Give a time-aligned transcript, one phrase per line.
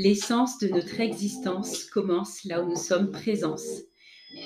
[0.00, 3.66] L'essence de notre existence commence là où nous sommes présence.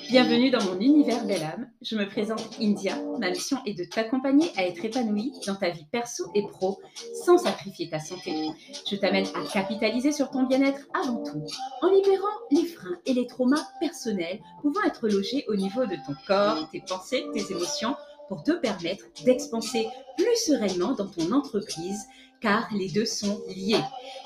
[0.09, 1.69] Bienvenue dans mon univers belle âme.
[1.83, 2.97] Je me présente India.
[3.19, 6.81] Ma mission est de t'accompagner à être épanouie dans ta vie perso et pro
[7.23, 8.49] sans sacrifier ta santé.
[8.89, 11.45] Je t'amène à capitaliser sur ton bien-être avant tout
[11.83, 16.15] en libérant les freins et les traumas personnels pouvant être logés au niveau de ton
[16.25, 17.95] corps, tes pensées, tes émotions
[18.27, 22.07] pour te permettre d'expanser plus sereinement dans ton entreprise
[22.43, 23.81] car les deux sont liés.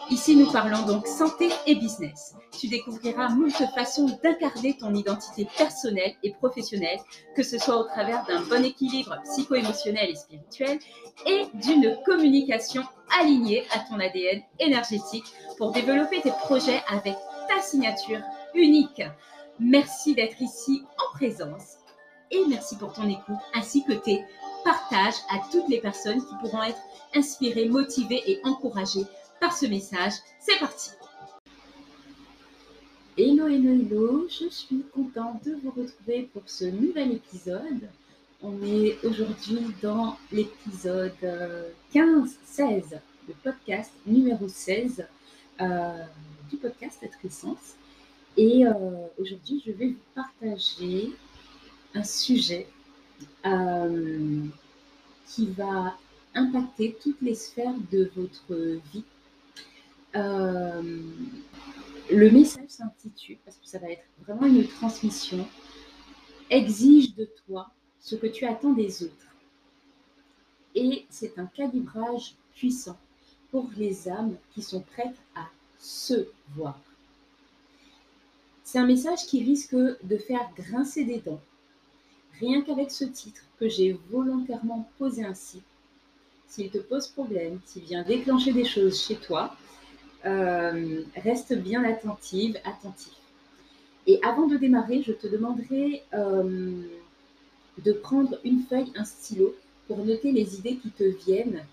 [0.10, 2.34] Ici, nous parlons donc santé et business.
[2.60, 6.98] Tu découvriras moult façons d'incarner ton identité personnelle et professionnelle,
[7.36, 10.80] que ce soit au travers d'un bon équilibre psycho-émotionnel et spirituel
[11.28, 12.84] et d'une communication
[13.22, 15.26] alignée à ton ADN énergétique
[15.58, 17.16] pour développer tes projets avec
[17.48, 18.22] ta signature
[18.56, 19.04] unique.
[19.60, 21.78] Merci d'être ici en présence
[22.32, 24.24] et merci pour ton écoute ainsi que tes
[24.68, 26.82] partages à toutes les personnes qui pourront être
[27.16, 29.06] inspirées, motivées et encouragées
[29.40, 30.12] par ce message.
[30.42, 30.90] C'est parti
[33.18, 37.88] Hello, hello, hello, je suis contente de vous retrouver pour ce nouvel épisode.
[38.44, 41.14] On est aujourd'hui dans l'épisode
[41.96, 43.00] 15-16,
[43.30, 45.06] le podcast numéro 16
[45.62, 45.92] euh,
[46.50, 47.76] du podcast Être Essence.
[48.36, 48.72] Et euh,
[49.18, 51.14] aujourd'hui, je vais vous partager
[51.96, 52.68] un sujet
[53.46, 54.46] euh,
[55.28, 55.98] qui va
[56.34, 59.04] impacter toutes les sphères de votre vie.
[60.16, 61.02] Euh,
[62.10, 65.48] le message s'intitule, parce que ça va être vraiment une transmission,
[66.50, 69.14] exige de toi ce que tu attends des autres.
[70.76, 72.98] Et c'est un calibrage puissant
[73.52, 75.48] pour les âmes qui sont prêtes à
[75.80, 76.80] se voir.
[78.64, 81.42] C'est un message qui risque de faire grincer des dents
[82.40, 85.62] Rien qu'avec ce titre que j'ai volontairement posé ainsi,
[86.48, 89.56] s'il te pose problème, s'il vient déclencher des choses chez toi,
[90.26, 93.14] euh, reste bien attentive, attentif.
[94.06, 96.82] Et avant de démarrer, je te demanderai euh,
[97.84, 99.56] de prendre une feuille, un stylo
[99.88, 101.64] pour noter les idées qui te viennent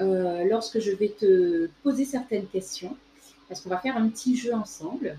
[0.00, 2.96] euh, lorsque je vais te poser certaines questions,
[3.48, 5.18] parce qu'on va faire un petit jeu ensemble.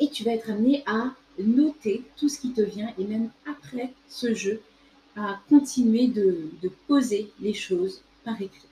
[0.00, 3.92] Et tu vas être amené à noter tout ce qui te vient et même après
[4.08, 4.60] ce jeu,
[5.16, 6.50] à continuer de,
[6.86, 8.68] poser les choses par écrit.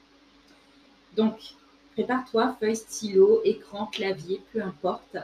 [1.17, 1.55] Donc,
[1.95, 5.17] prépare-toi, feuille, stylo, écran, clavier, peu importe.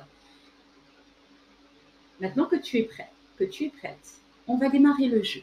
[2.21, 5.43] Maintenant que tu es prêt, que tu es prête, on va démarrer le jeu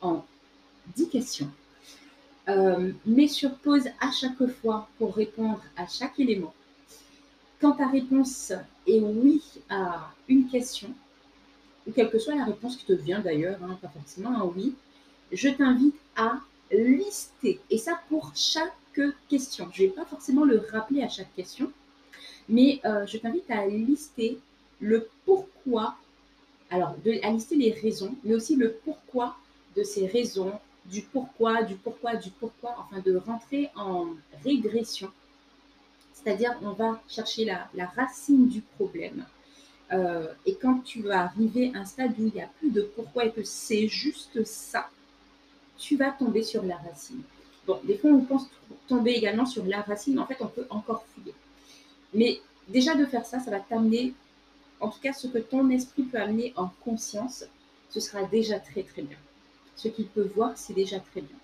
[0.00, 0.24] en
[0.96, 1.50] 10 questions.
[2.48, 6.54] Euh, mets sur pause à chaque fois pour répondre à chaque élément.
[7.60, 8.52] Quand ta réponse
[8.86, 10.94] est oui à une question,
[11.86, 14.74] ou quelle que soit la réponse qui te vient d'ailleurs, hein, pas forcément un oui,
[15.32, 18.72] je t'invite à lister, et ça pour chaque
[19.28, 19.68] question.
[19.72, 21.70] Je ne vais pas forcément le rappeler à chaque question,
[22.48, 24.38] mais euh, je t'invite à lister
[24.80, 25.96] le pourquoi,
[26.70, 29.36] alors à lister les raisons, mais aussi le pourquoi
[29.76, 30.52] de ces raisons,
[30.86, 34.08] du pourquoi, du pourquoi, du pourquoi, enfin de rentrer en
[34.44, 35.10] régression.
[36.14, 39.24] C'est-à-dire, on va chercher la racine du problème
[39.92, 42.82] euh, et quand tu vas arriver à un stade où il n'y a plus de
[42.82, 44.88] pourquoi et que c'est juste ça,
[45.78, 47.22] tu vas tomber sur la racine.
[47.66, 48.48] Bon, des fois, on pense
[48.88, 51.34] tomber également sur la racine, en fait, on peut encore fouiller.
[52.14, 54.14] Mais déjà de faire ça, ça va t'amener,
[54.80, 57.44] en tout cas, ce que ton esprit peut amener en conscience,
[57.90, 59.18] ce sera déjà très, très bien.
[59.76, 61.36] Ce qu'il peut voir, c'est déjà très bien.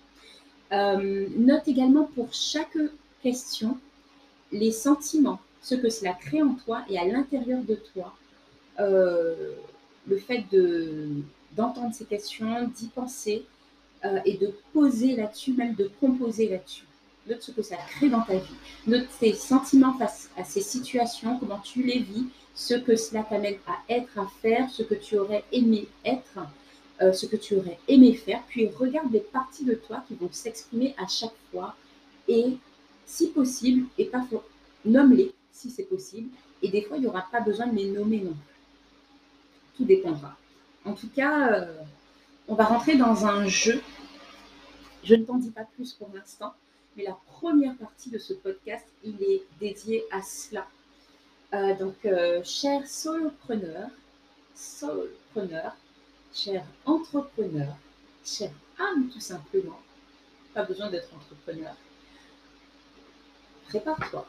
[0.71, 2.77] Euh, note également pour chaque
[3.21, 3.77] question
[4.51, 8.13] les sentiments, ce que cela crée en toi et à l'intérieur de toi
[8.79, 10.43] le fait
[11.55, 13.45] d'entendre ces questions, d'y penser
[14.05, 16.83] euh, et de poser là-dessus, même de composer là-dessus.
[17.27, 18.55] Note ce que ça crée dans ta vie.
[18.85, 23.55] Note tes sentiments face à ces situations, comment tu les vis, ce que cela t'amène
[23.65, 26.39] à être, à faire, ce que tu aurais aimé être,
[27.01, 28.41] euh, ce que tu aurais aimé faire.
[28.49, 31.75] Puis regarde les parties de toi qui vont s'exprimer à chaque fois.
[32.27, 32.57] Et
[33.05, 34.23] si possible, et pas
[34.83, 36.29] nomme-les si c'est possible.
[36.61, 38.52] Et des fois, il n'y aura pas besoin de les nommer non plus
[39.75, 40.37] tout dépendra.
[40.85, 41.81] En tout cas, euh,
[42.47, 43.81] on va rentrer dans un jeu.
[45.03, 46.53] Je ne t'en dis pas plus pour l'instant,
[46.95, 50.67] mais la première partie de ce podcast, il est dédié à cela.
[51.53, 53.89] Euh, donc, euh, cher solopreneur,
[54.55, 55.75] solopreneur,
[56.33, 57.75] cher entrepreneur,
[58.25, 59.79] cher âme tout simplement,
[60.53, 61.75] pas besoin d'être entrepreneur.
[63.67, 64.27] Prépare-toi.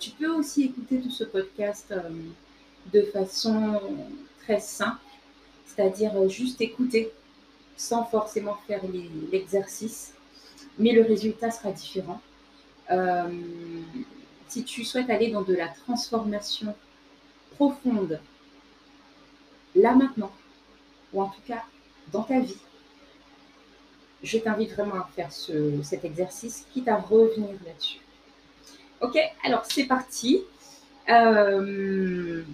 [0.00, 1.94] tu peux aussi écouter tout ce podcast
[2.92, 3.80] de façon
[4.42, 5.00] très simple,
[5.66, 7.12] c'est-à-dire juste écouter
[7.76, 8.82] sans forcément faire
[9.30, 10.14] l'exercice,
[10.78, 12.20] mais le résultat sera différent.
[12.90, 13.28] Euh,
[14.48, 16.74] si tu souhaites aller dans de la transformation
[17.56, 18.20] profonde,
[19.74, 20.32] là maintenant,
[21.12, 21.62] ou en tout cas
[22.12, 22.58] dans ta vie,
[24.22, 25.32] je t'invite vraiment à faire
[25.82, 27.98] cet exercice, quitte à revenir là-dessus.
[29.00, 30.42] Ok, alors c'est parti.
[31.08, 32.44] Euh,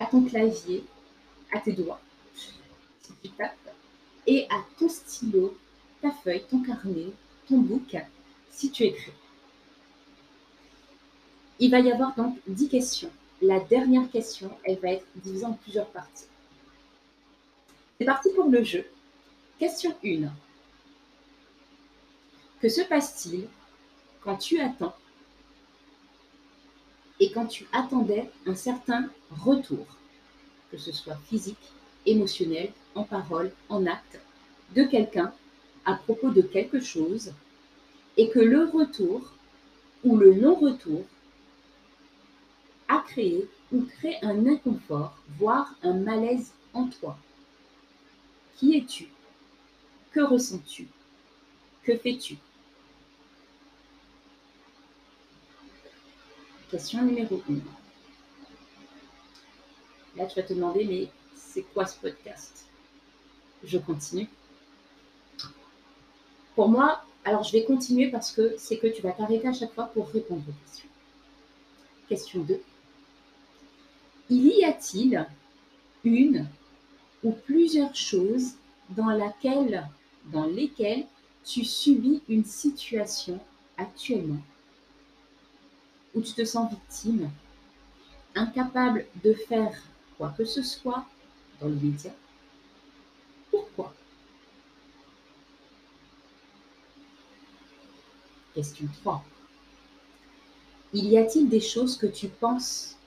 [0.00, 0.84] à ton clavier,
[1.52, 2.00] à tes doigts,
[2.34, 3.54] si tu tapes,
[4.26, 5.56] et à ton stylo,
[6.00, 7.12] ta feuille, ton carnet,
[7.48, 7.96] ton book,
[8.50, 9.12] si tu écris.
[11.58, 13.10] Il va y avoir donc 10 questions.
[13.42, 16.26] La dernière question, elle va être divisée en plusieurs parties.
[17.98, 18.86] C'est parti pour le jeu.
[19.58, 20.30] Question 1.
[22.60, 23.46] Que se passe-t-il
[24.22, 24.94] quand tu attends
[27.18, 29.86] et quand tu attendais un certain retour,
[30.70, 31.72] que ce soit physique,
[32.06, 34.20] émotionnel, en parole, en acte,
[34.74, 35.32] de quelqu'un
[35.84, 37.32] à propos de quelque chose,
[38.16, 39.32] et que le retour
[40.04, 41.04] ou le non-retour
[42.88, 47.16] a créé ou crée un inconfort, voire un malaise en toi.
[48.56, 49.08] Qui es-tu?
[50.12, 50.88] Que ressens-tu?
[51.84, 52.36] Que fais-tu?
[56.70, 57.79] Question numéro 1.
[60.20, 62.66] Là, tu vas te demander, mais c'est quoi ce podcast?
[63.64, 64.28] Je continue.
[66.54, 69.72] Pour moi, alors je vais continuer parce que c'est que tu vas t'arrêter à chaque
[69.72, 70.90] fois pour répondre aux questions.
[72.06, 72.60] Question 2.
[74.28, 75.26] Il y a-t-il
[76.04, 76.46] une
[77.24, 78.56] ou plusieurs choses
[78.90, 79.06] dans,
[80.26, 81.06] dans lesquelles
[81.46, 83.40] tu subis une situation
[83.78, 84.42] actuellement
[86.14, 87.30] où tu te sens victime,
[88.34, 89.72] incapable de faire
[90.20, 91.06] quoi que ce soit
[91.62, 92.14] dans l'immédiat.
[93.50, 93.94] Pourquoi?
[98.54, 99.24] Question 3.
[100.92, 102.98] Il y a-t-il des choses que tu penses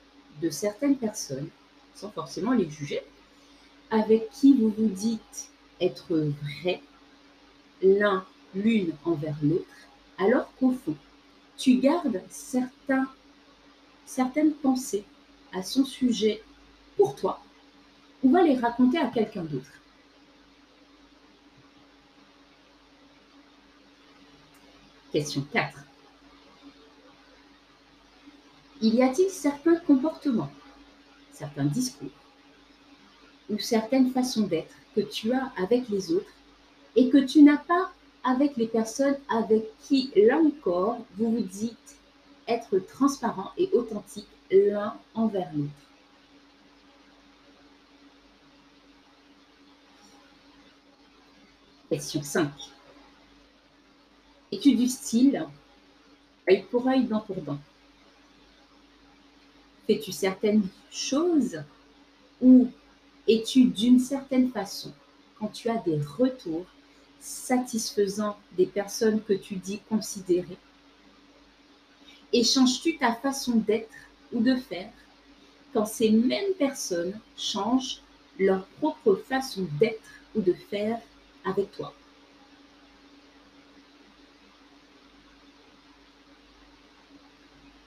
[0.42, 1.50] de certaines personnes,
[1.94, 3.04] sans forcément les juger,
[3.92, 6.81] avec qui vous vous dites être vrai
[7.83, 8.25] l'un,
[8.56, 9.68] l'une envers l'autre,
[10.18, 10.95] alors qu'au fond,
[11.60, 12.24] tu gardes
[14.04, 15.06] certaines pensées
[15.51, 16.42] à son sujet
[16.97, 17.41] pour toi,
[18.23, 19.71] ou va les raconter à quelqu'un d'autre.
[25.11, 25.79] Question 4.
[28.81, 30.51] Il y a-t-il certains comportements,
[31.31, 32.09] certains discours
[33.49, 36.33] ou certaines façons d'être que tu as avec les autres
[36.95, 37.91] et que tu n'as pas
[38.23, 41.97] avec les personnes avec qui, là encore, vous vous dites
[42.47, 45.92] être transparent et authentique l'un envers l'autre?
[51.93, 52.49] Question 5.
[54.51, 55.45] Es-tu du style
[56.49, 57.59] œil pour œil, dent pour dent
[59.85, 61.61] Fais-tu certaines choses
[62.41, 62.67] ou
[63.27, 64.91] es-tu d'une certaine façon
[65.37, 66.65] quand tu as des retours
[67.19, 70.57] satisfaisants des personnes que tu dis considérer?
[72.31, 73.93] Et changes-tu ta façon d'être
[74.31, 74.91] ou de faire
[75.75, 78.01] quand ces mêmes personnes changent
[78.39, 80.01] leur propre façon d'être
[80.33, 80.99] ou de faire
[81.45, 81.93] avec toi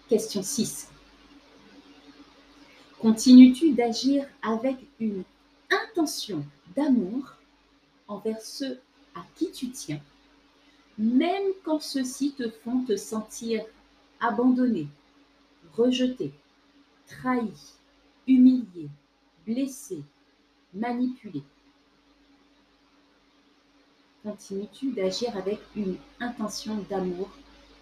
[0.08, 0.88] Question 6.
[3.00, 5.24] Continues-tu d'agir avec une
[5.68, 6.44] intention
[6.76, 7.34] d'amour
[8.06, 8.78] envers ceux
[9.16, 10.00] à qui tu tiens,
[10.96, 13.64] même quand ceux-ci te font te sentir
[14.20, 14.86] abandonné,
[15.74, 16.32] rejeté,
[17.08, 17.50] trahi,
[18.28, 18.88] humilié,
[19.44, 20.04] blessé,
[20.72, 21.42] manipulé?
[24.26, 27.28] Continues-tu d'agir avec une intention d'amour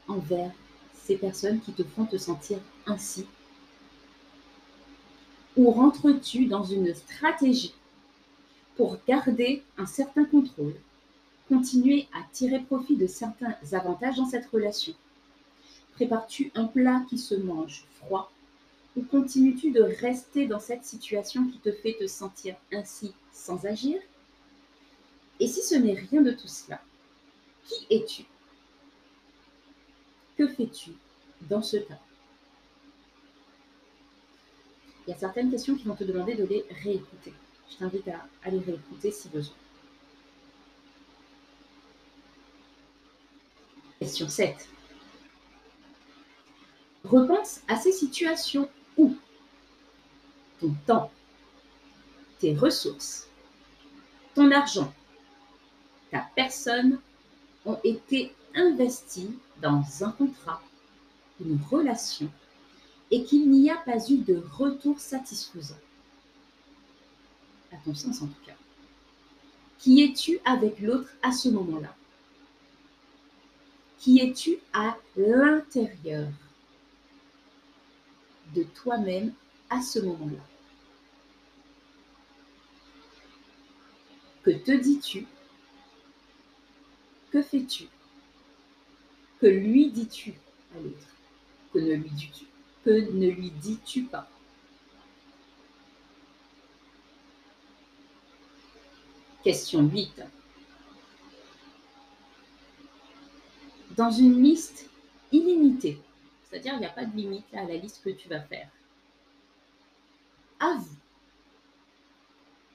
[0.09, 0.53] envers
[0.93, 3.25] ces personnes qui te font te sentir ainsi?
[5.57, 7.73] Ou rentres-tu dans une stratégie
[8.77, 10.75] pour garder un certain contrôle,
[11.49, 14.93] continuer à tirer profit de certains avantages dans cette relation?
[15.95, 18.31] Prépares-tu un plat qui se mange froid
[18.97, 23.99] ou continues-tu de rester dans cette situation qui te fait te sentir ainsi sans agir?
[25.41, 26.81] Et si ce n'est rien de tout cela,
[27.65, 28.25] qui es-tu?
[30.37, 30.93] Que fais-tu
[31.43, 31.99] dans ce cas?
[35.07, 37.33] Il y a certaines questions qui vont te demander de les réécouter.
[37.71, 39.55] Je t'invite à, les réécouter si besoin.
[43.99, 44.69] Question 7.
[47.05, 49.15] Repense à ces situations où
[50.61, 51.11] ton temps,
[52.39, 53.29] tes ressources,
[54.35, 54.93] ton argent,
[56.15, 57.01] ta personne
[57.67, 59.31] ont été investis
[59.61, 60.63] dans un contrat,
[61.41, 62.31] une relation
[63.11, 65.81] et qu'il n'y a pas eu de retour satisfaisant.
[67.73, 68.55] À ton sens en tout cas.
[69.81, 71.93] Qui es-tu avec l'autre à ce moment-là?
[73.99, 76.29] Qui es-tu à l'intérieur
[78.55, 79.33] de toi-même
[79.69, 80.45] à ce moment-là?
[84.45, 85.27] Que te dis-tu
[87.35, 87.89] Que fais-tu?
[89.41, 90.35] Que lui dis-tu
[90.73, 91.09] à l'autre?
[91.73, 92.45] Que ne lui dis-tu
[92.85, 94.31] Que ne lui dis-tu pas?
[99.43, 100.23] Question 8.
[103.97, 104.89] Dans une liste
[105.33, 106.01] illimitée,
[106.45, 108.69] c'est-à-dire il n'y a pas de limite à la liste que tu vas faire,
[110.61, 110.87] avoue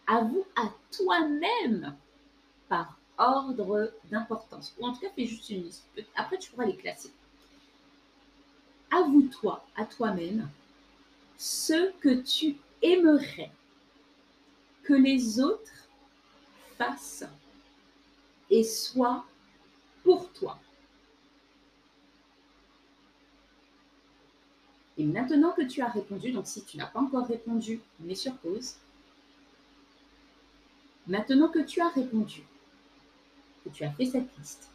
[0.06, 1.96] avoue à toi-même
[2.68, 4.74] par ordre d'importance.
[4.80, 5.86] Ou en tout cas, fais juste une liste.
[6.16, 7.12] Après, tu pourras les classer.
[8.92, 10.50] Avoue-toi à toi-même
[11.38, 13.52] ce que tu aimerais
[14.84, 15.88] que les autres
[16.78, 17.26] fassent
[18.50, 19.26] et soient
[20.04, 20.60] pour toi.
[24.98, 28.36] Et maintenant que tu as répondu, donc si tu n'as pas encore répondu, mets sur
[28.36, 28.76] pause.
[31.08, 32.44] Maintenant que tu as répondu,
[33.64, 34.70] que tu as fait cette liste,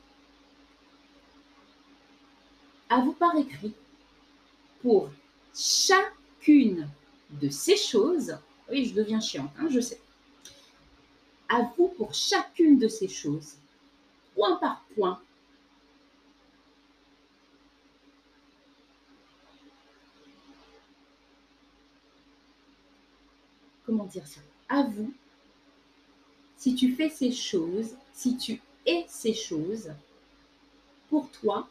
[2.88, 3.74] avoue par écrit
[4.82, 5.10] pour
[5.54, 6.88] chacune
[7.30, 8.36] de ces choses.
[8.70, 10.00] Oui, je deviens chiante, hein, je sais.
[11.48, 13.56] Avoue pour chacune de ces choses,
[14.34, 15.20] point par point,
[23.84, 24.40] comment dire ça?
[24.68, 25.12] Avoue
[26.56, 29.90] si tu fais ces choses, si tu es ces choses
[31.08, 31.68] pour toi,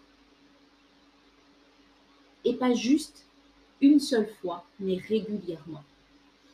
[2.45, 3.25] et pas juste
[3.81, 5.83] une seule fois, mais régulièrement.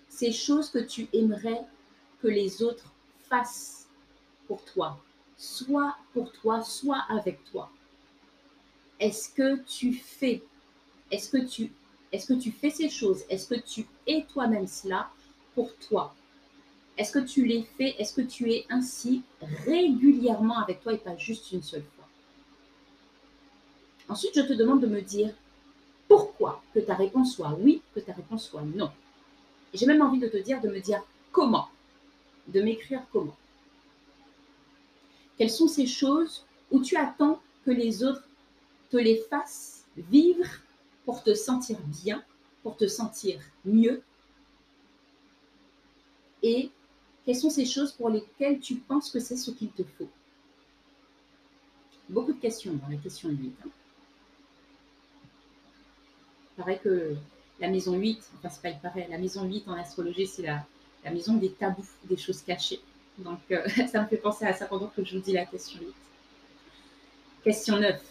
[0.08, 1.62] Ces choses que tu aimerais
[2.22, 2.92] que les autres
[3.28, 3.88] fassent
[4.48, 5.00] pour toi,
[5.38, 7.72] soit pour toi, soit avec toi.
[9.00, 10.44] Est-ce que tu fais,
[11.12, 11.72] est-ce que tu,
[12.12, 15.10] est-ce que tu fais ces choses, est-ce que tu es toi-même cela
[15.56, 16.14] pour toi?
[17.00, 17.96] Est-ce que tu les fais?
[17.98, 19.24] Est-ce que tu es ainsi
[19.66, 22.06] régulièrement avec toi et pas juste une seule fois?
[24.10, 25.34] Ensuite, je te demande de me dire
[26.10, 28.92] pourquoi que ta réponse soit oui, que ta réponse soit non.
[29.74, 31.02] J'ai même envie de te dire de me dire
[31.32, 31.70] comment,
[32.50, 33.38] de m'écrire comment.
[35.38, 38.28] Quelles sont ces choses où tu attends que les autres
[38.90, 40.50] te les fassent vivre
[41.06, 42.22] pour te sentir bien,
[42.62, 44.02] pour te sentir mieux?
[46.44, 46.72] Et
[47.30, 50.10] quelles sont ces choses pour lesquelles tu penses que c'est ce qu'il te faut?
[52.10, 53.54] Beaucoup de questions dans la question 8.
[53.64, 53.70] Hein.
[56.42, 57.14] Il paraît que
[57.60, 60.66] la maison 8, enfin c'est pas il paraît, la maison 8 en astrologie, c'est la,
[61.12, 62.82] maison des tabous, des choses cachées.
[63.20, 65.80] Donc euh, ça me fait penser à ça pendant que je vous dis la question
[65.80, 65.88] 8.
[67.44, 68.02] Question 9.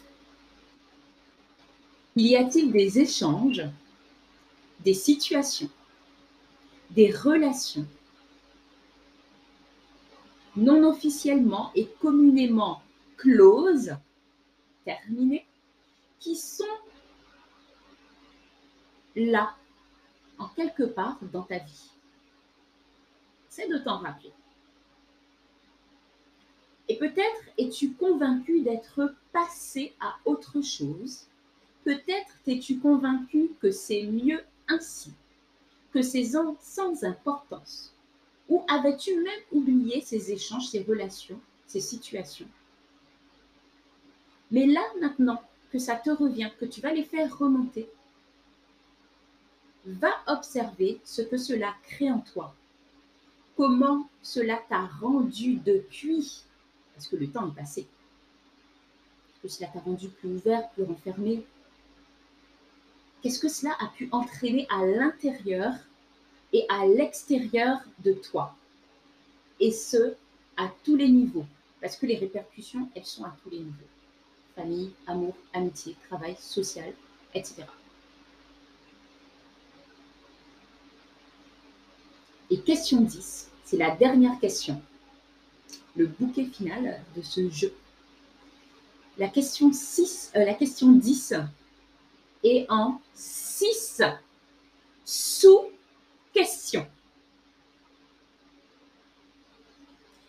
[2.14, 3.64] Y a-t-il des échanges,
[4.78, 5.70] des situations,
[6.90, 7.84] des relations
[10.58, 12.82] non officiellement et communément
[13.16, 13.96] closes,
[14.84, 15.46] terminées,
[16.18, 16.64] qui sont
[19.14, 19.54] là,
[20.38, 21.90] en quelque part dans ta vie.
[23.48, 24.32] C'est de t'en rappeler.
[26.88, 31.26] Et peut-être es-tu convaincu d'être passé à autre chose.
[31.84, 35.12] Peut-être t'es-tu convaincu que c'est mieux ainsi,
[35.92, 37.94] que c'est sans importance.
[38.48, 42.48] Ou avais-tu même oublié ces échanges, ces relations, ces situations?
[44.50, 47.88] Mais là, maintenant que ça te revient, que tu vas les faire remonter,
[49.84, 52.54] va observer ce que cela crée en toi.
[53.56, 56.42] Comment cela t'a rendu depuis,
[56.94, 57.86] parce que le temps est passé,
[59.42, 61.44] que cela t'a rendu plus ouvert, plus renfermé.
[63.22, 65.74] Qu'est-ce que cela a pu entraîner à l'intérieur
[66.52, 68.54] et à l'extérieur de toi.
[69.60, 70.14] Et ce,
[70.56, 71.46] à tous les niveaux.
[71.80, 73.72] Parce que les répercussions, elles sont à tous les niveaux.
[74.56, 76.92] Famille, amour, amitié, travail, social,
[77.34, 77.64] etc.
[82.50, 84.80] Et question 10, c'est la dernière question.
[85.96, 87.72] Le bouquet final de ce jeu.
[89.18, 91.34] La question, 6, euh, la question 10
[92.44, 94.02] est en 6
[95.04, 95.66] sous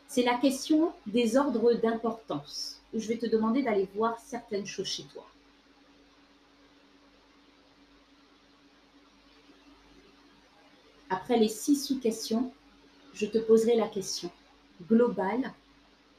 [0.07, 4.87] c'est la question des ordres d'importance, où je vais te demander d'aller voir certaines choses
[4.87, 5.25] chez toi.
[11.11, 12.51] Après les six sous-questions,
[13.13, 14.31] je te poserai la question
[14.89, 15.53] globale,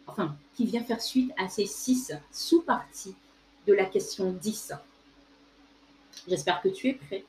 [0.06, 3.14] enfin, qui vient faire suite à ces six sous-parties
[3.66, 4.73] de la question 10.
[6.28, 7.25] J'espère que tu es prêt,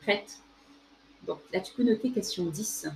[0.00, 0.40] prête
[1.26, 2.88] donc là, tu peux noter question 10.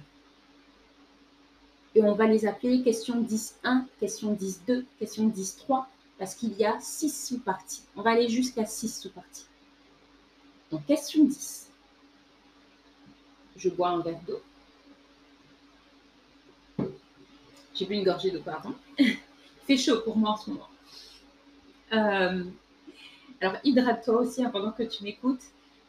[1.94, 5.84] Et on va les appeler question 10.1, question 10.2, question 10.3,
[6.18, 7.82] parce qu'il y a six sous-parties.
[7.94, 9.46] On va aller jusqu'à six sous-parties.
[10.70, 11.70] Donc, question 10.
[13.56, 14.42] Je bois un verre d'eau.
[17.74, 18.74] J'ai bu une gorgée d'eau, pardon.
[19.66, 20.68] Fait chaud pour moi en ce moment.
[21.92, 22.44] Euh,
[23.40, 25.42] alors, hydrate-toi aussi hein, pendant que tu m'écoutes.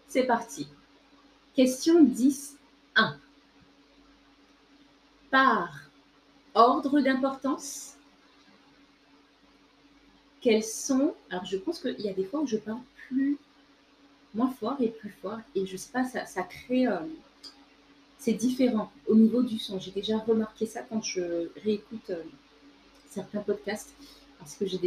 [0.08, 0.68] C'est parti.
[1.56, 2.58] Question 10,
[2.96, 3.18] 1.
[5.32, 5.90] Par
[6.54, 7.96] ordre d'importance,
[10.42, 11.14] quels sont.
[11.30, 13.38] Alors, je pense qu'il y a des fois où je parle plus,
[14.34, 16.88] moins fort et plus fort, et je sais pas, ça, ça crée.
[16.88, 17.00] Euh,
[18.18, 19.80] c'est différent au niveau du son.
[19.80, 22.24] J'ai déjà remarqué ça quand je réécoute euh,
[23.10, 23.94] certains podcasts,
[24.40, 24.78] parce que j'ai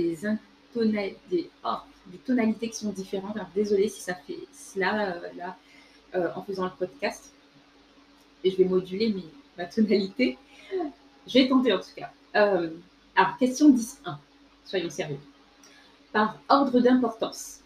[1.64, 1.76] oh,
[2.08, 3.37] des tonalités qui sont différentes.
[3.37, 5.56] Alors, désolée si ça fait cela euh, là
[6.15, 7.33] en faisant le podcast.
[8.45, 9.15] Et je vais moduler
[9.57, 10.38] ma tonalité.
[11.27, 12.11] Je vais tenter en tout cas.
[12.33, 14.17] alors, question 10.1.
[14.65, 15.19] Soyons sérieux
[16.12, 17.61] par ordre d'importance.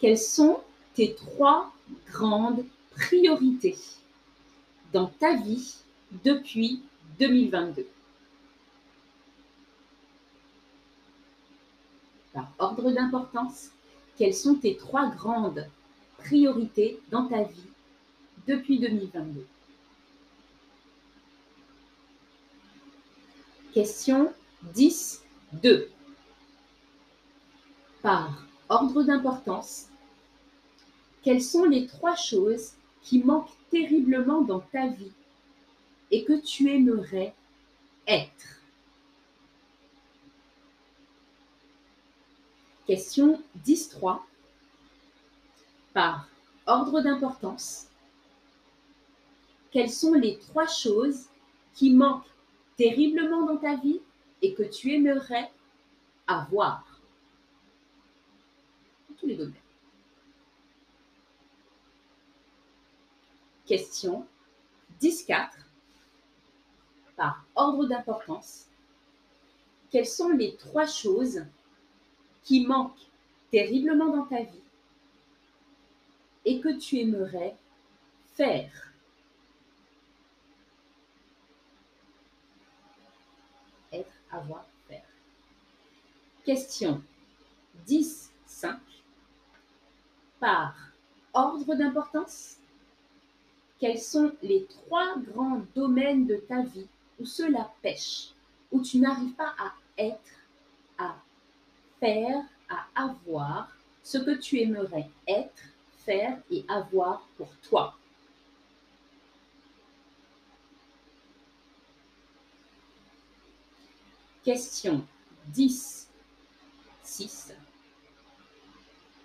[0.00, 0.60] Quelles sont
[0.94, 1.72] tes trois
[2.10, 3.76] grandes priorités
[4.92, 5.76] dans ta vie
[6.24, 6.82] depuis
[7.18, 7.86] 2022
[12.32, 13.70] Par ordre d'importance,
[14.16, 15.66] quelles sont tes trois grandes
[16.18, 17.70] priorités dans ta vie
[18.46, 19.46] depuis 2022
[23.72, 24.32] Question
[24.74, 25.22] 10,
[25.62, 25.90] 2
[28.02, 29.88] par ordre d'importance,
[31.22, 35.12] quelles sont les trois choses qui manquent terriblement dans ta vie
[36.10, 37.34] et que tu aimerais
[38.06, 38.62] être?
[42.86, 44.20] Question 10.3.
[45.92, 46.28] Par
[46.66, 47.88] ordre d'importance,
[49.70, 51.26] quelles sont les trois choses
[51.74, 52.30] qui manquent
[52.76, 54.00] terriblement dans ta vie
[54.42, 55.50] et que tu aimerais
[56.26, 57.00] avoir?
[59.18, 59.54] Tous les domaines.
[63.66, 64.26] Question
[65.00, 65.50] 10.4.
[67.16, 68.68] Par ordre d'importance,
[69.90, 71.44] quelles sont les trois choses
[72.44, 73.08] qui manquent
[73.50, 74.62] terriblement dans ta vie
[76.48, 77.54] et que tu aimerais
[78.34, 78.70] faire
[83.92, 85.04] Être, avoir, faire.
[86.46, 87.02] Question
[87.86, 88.78] 10, 5
[90.40, 90.74] par
[91.34, 92.56] ordre d'importance
[93.78, 96.88] Quels sont les trois grands domaines de ta vie
[97.20, 98.30] où cela pêche,
[98.72, 100.32] où tu n'arrives pas à être,
[100.96, 101.14] à
[102.00, 105.62] faire, à avoir ce que tu aimerais être,
[106.08, 107.94] et avoir pour toi.
[114.42, 115.04] Question
[115.48, 116.08] 10,
[117.02, 117.52] 6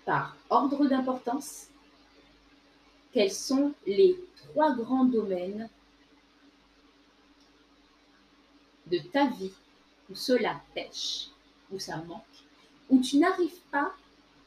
[0.04, 1.68] par ordre d'importance,
[3.12, 5.70] quels sont les trois grands domaines
[8.86, 9.52] de ta vie
[10.10, 11.28] où cela pêche,
[11.70, 12.22] où ça manque,
[12.90, 13.94] où tu n'arrives pas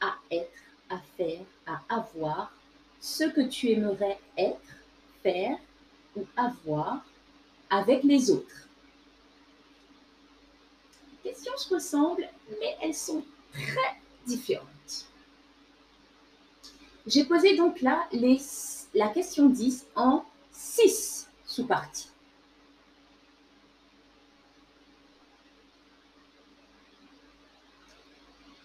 [0.00, 2.52] à être, à faire, à avoir
[3.00, 4.60] ce que tu aimerais être,
[5.22, 5.58] faire
[6.16, 7.04] ou avoir
[7.70, 8.68] avec les autres.
[11.24, 12.28] Les questions se ressemblent,
[12.60, 15.06] mais elles sont très différentes.
[17.06, 18.08] J'ai posé donc là
[18.94, 22.10] la question 10 en 6 sous-parties.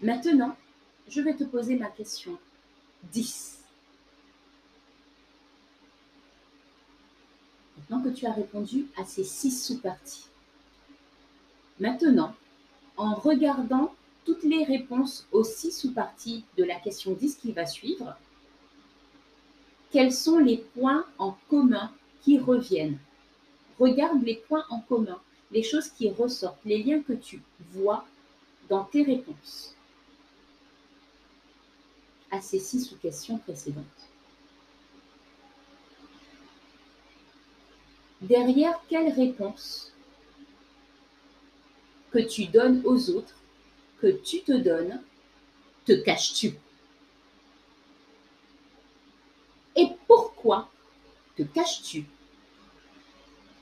[0.02, 0.58] Maintenant,
[1.08, 2.38] je vais te poser ma question
[3.12, 3.60] 10.
[7.78, 10.28] Maintenant que tu as répondu à ces 6 sous-parties.
[11.80, 12.34] Maintenant,
[12.98, 13.94] en regardant
[14.26, 18.16] toutes les réponses aux 6 sous-parties de la question 10 qui va suivre,
[19.92, 21.92] quels sont les points en commun
[22.24, 22.98] qui reviennent?
[23.80, 25.20] Regarde les points en commun,
[25.52, 27.42] les choses qui ressortent, les liens que tu
[27.74, 28.06] vois
[28.70, 29.73] dans tes réponses
[32.34, 33.86] à ces six sous-questions précédentes.
[38.22, 39.94] Derrière quelle réponse
[42.10, 43.36] que tu donnes aux autres,
[44.02, 45.00] que tu te donnes,
[45.86, 46.56] te caches-tu?
[49.76, 50.72] Et pourquoi
[51.38, 52.06] te caches-tu?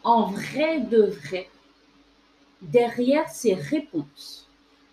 [0.04, 1.50] En vrai de vrai
[2.62, 4.48] derrière ces réponses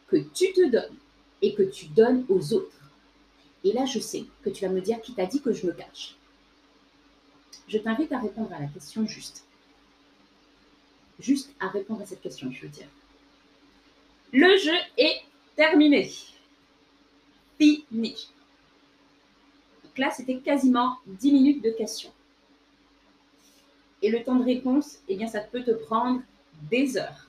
[0.09, 0.97] que tu te donnes
[1.43, 2.78] et que tu donnes aux autres
[3.65, 5.73] Et là, je sais que tu vas me dire qui t'a dit que je me
[5.73, 6.17] cache.
[7.67, 9.45] Je t'invite à répondre à la question juste.
[11.19, 12.89] Juste à répondre à cette question, je veux dire.
[14.33, 15.23] Le jeu est
[15.57, 16.11] terminé.
[17.59, 18.29] Fini.
[19.85, 22.13] Donc là, c'était quasiment 10 minutes de questions.
[24.01, 26.23] Et le temps de réponse, eh bien, ça peut te prendre
[26.71, 27.27] des heures.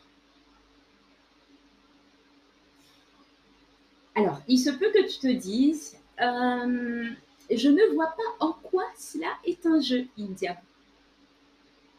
[4.13, 7.09] Alors, il se peut que tu te dises, euh,
[7.49, 10.61] je ne vois pas en quoi cela est un jeu, India.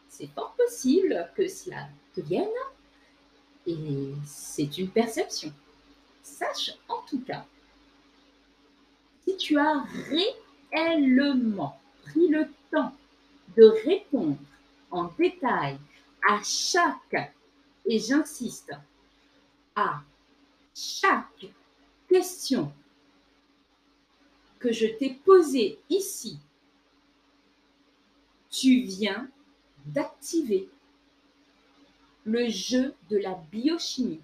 [0.08, 2.48] C'est fort possible que cela te vienne
[3.66, 5.52] et c'est une perception.
[6.22, 7.44] Sache en tout cas,
[9.24, 9.84] si tu as
[10.72, 12.92] réellement pris le temps
[13.56, 14.38] de répondre
[14.90, 15.78] en détail
[16.28, 17.32] à chaque,
[17.86, 18.72] et j'insiste,
[19.74, 20.02] à
[20.74, 21.46] chaque
[22.08, 22.72] question
[24.60, 26.38] que je t'ai posée ici,
[28.50, 29.28] tu viens
[29.86, 30.68] d'activer
[32.24, 34.20] le jeu de la biochimie,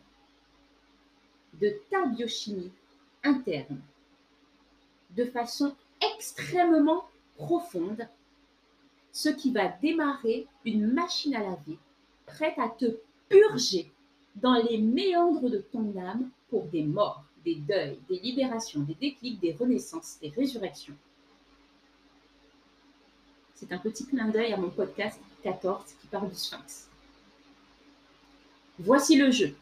[1.55, 2.71] de ta biochimie
[3.25, 3.81] interne,
[5.11, 5.75] de façon
[6.15, 8.07] extrêmement profonde,
[9.13, 11.79] ce qui va démarrer une machine à laver
[12.27, 13.91] prête à te purger
[14.35, 19.39] dans les méandres de ton âme pour des morts, des deuils, des libérations, des déclics,
[19.39, 20.97] des renaissances, des résurrections.
[23.55, 26.89] C'est un petit clin d'œil à mon podcast 14 qui parle du sphinx.
[28.81, 29.57] Voici le jeu.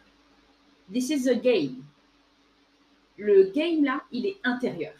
[0.91, 1.85] This is the game.
[3.19, 4.95] Le game là, il est intérieur.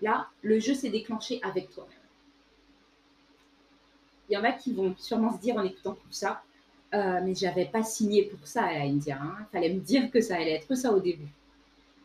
[0.00, 1.92] Là, le jeu s'est déclenché avec toi-même.
[4.28, 6.42] Il y en a qui vont sûrement se dire en écoutant tout ça,
[6.94, 9.18] euh, mais j'avais pas signé pour ça à India.
[9.40, 11.28] Il fallait me dire que ça allait être ça au début.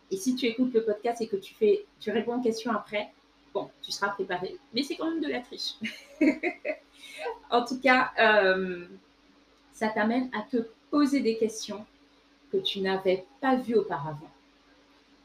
[0.09, 3.09] Et si tu écoutes le podcast et que tu fais, tu réponds aux questions après,
[3.53, 4.57] bon, tu seras préparé.
[4.73, 5.75] Mais c'est quand même de la triche.
[7.49, 8.85] en tout cas, euh,
[9.73, 11.85] ça t'amène à te poser des questions
[12.51, 14.29] que tu n'avais pas vues auparavant,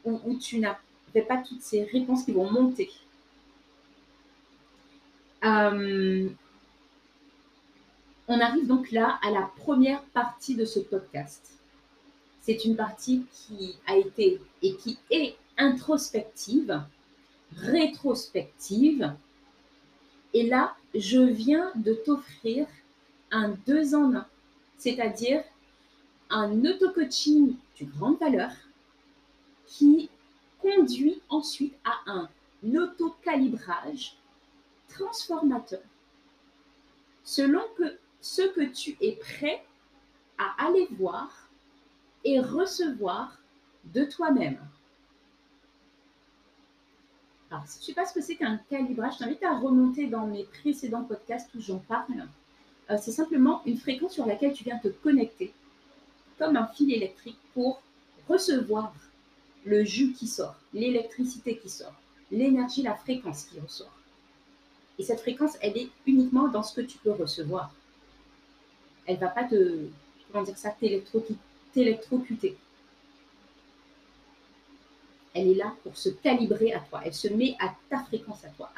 [0.05, 2.89] ou où tu n'avais pas toutes ces réponses qui vont monter.
[5.43, 6.29] Euh,
[8.27, 11.59] on arrive donc là à la première partie de ce podcast.
[12.41, 16.81] C'est une partie qui a été et qui est introspective,
[17.55, 19.13] rétrospective.
[20.33, 22.67] Et là, je viens de t'offrir
[23.31, 24.25] un deux en un,
[24.77, 25.43] c'est-à-dire
[26.29, 28.51] un auto-coaching de grande valeur
[29.65, 30.09] qui
[30.61, 32.29] conduit ensuite à un
[32.63, 34.17] auto-calibrage
[34.89, 35.81] transformateur
[37.27, 39.63] selon que ce que tu es prêt
[40.37, 41.49] à aller voir
[42.25, 43.37] et recevoir
[43.85, 44.59] de toi-même.
[47.49, 50.27] Alors, si tu sais pas ce que c'est qu'un calibrage, je t'invite à remonter dans
[50.27, 52.27] mes précédents podcasts où j'en parle.
[52.89, 55.53] Euh, c'est simplement une fréquence sur laquelle tu viens te connecter,
[56.37, 57.81] comme un fil électrique, pour
[58.27, 58.93] recevoir
[59.63, 61.95] le jus qui sort, l'électricité qui sort,
[62.29, 63.93] l'énergie, la fréquence qui ressort.
[64.99, 67.71] Et cette fréquence, elle est uniquement dans ce que tu peux recevoir
[69.07, 69.87] elle va pas te,
[70.31, 70.75] comment dire ça,
[71.73, 72.57] t'électrocuter.
[75.33, 77.01] Elle est là pour se calibrer à toi.
[77.05, 78.69] Elle se met à ta fréquence à toi,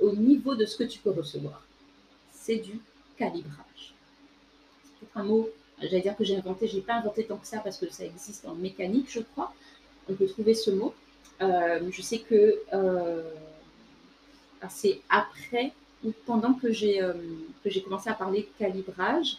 [0.00, 1.62] au niveau de ce que tu peux recevoir.
[2.30, 2.80] C'est du
[3.16, 3.94] calibrage.
[5.00, 5.48] C'est un mot,
[5.80, 8.04] j'allais dire que j'ai inventé, je n'ai pas inventé tant que ça parce que ça
[8.04, 9.52] existe en mécanique, je crois.
[10.08, 10.94] On peut trouver ce mot.
[11.40, 13.22] Euh, je sais que euh,
[14.68, 15.72] c'est après
[16.04, 17.14] ou pendant que j'ai euh,
[17.84, 19.38] commencé à parler calibrage,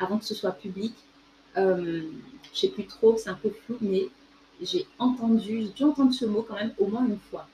[0.00, 0.94] avant que ce soit public.
[1.56, 2.02] Euh,
[2.52, 4.08] je sais plus trop, c'est un peu flou, mais
[4.60, 7.46] j'ai entendu, j'ai dû entendre ce mot quand même au moins une fois.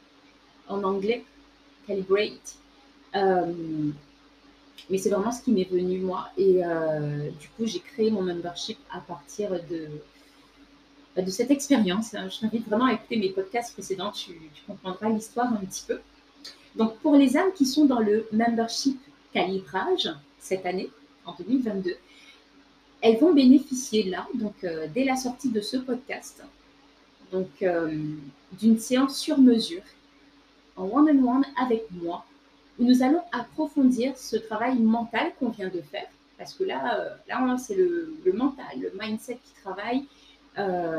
[0.68, 1.24] En anglais,
[1.86, 2.56] calibrate.
[3.14, 3.52] Euh,
[4.90, 6.28] mais c'est vraiment ce qui m'est venu moi.
[6.36, 9.88] Et euh, du coup, j'ai créé mon membership à partir de,
[11.20, 12.12] de cette expérience.
[12.12, 14.32] Je t'invite vraiment à écouter mes podcasts précédents, tu
[14.66, 16.00] comprendras l'histoire un petit peu.
[16.76, 19.00] Donc, pour les âmes qui sont dans le membership
[19.32, 20.90] calibrage cette année,
[21.24, 21.96] en 2022,
[23.00, 26.42] elles vont bénéficier là, donc euh, dès la sortie de ce podcast,
[27.30, 27.96] donc euh,
[28.52, 29.82] d'une séance sur mesure
[30.76, 32.24] en one-on-one avec moi,
[32.78, 37.14] où nous allons approfondir ce travail mental qu'on vient de faire, parce que là, euh,
[37.28, 40.04] là c'est le, mental, le mindset qui travaille,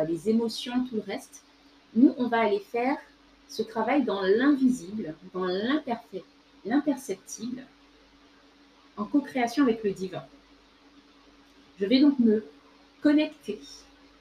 [0.07, 1.41] les émotions, tout le reste.
[1.95, 2.95] Nous, on va aller faire
[3.49, 5.47] ce travail dans l'invisible, dans
[6.63, 7.63] l'imperceptible
[8.97, 10.23] en co-création avec le divin.
[11.79, 12.43] Je vais donc me
[13.01, 13.59] connecter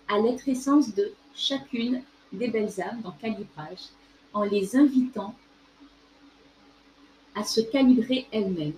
[0.08, 3.88] à l'être essence de chacune des belles âmes dans calibrage
[4.32, 5.34] en les invitant
[7.34, 8.74] à se calibrer elles-mêmes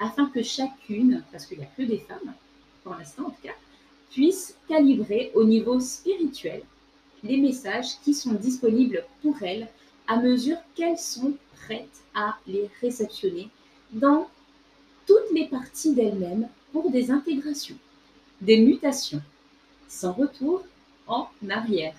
[0.00, 2.34] afin que chacune, parce qu'il n'y a que des femmes
[2.82, 3.54] pour l'instant en tout cas,
[4.10, 6.62] puisse calibrer au niveau spirituel
[7.22, 9.68] les messages qui sont disponibles pour elles
[10.08, 13.48] à mesure qu'elles sont prêtes à les réceptionner
[13.92, 14.28] dans
[15.06, 17.76] toutes les parties d'elles-mêmes pour des intégrations,
[18.42, 19.22] des mutations,
[19.88, 20.64] sans retour
[21.06, 21.94] en arrière.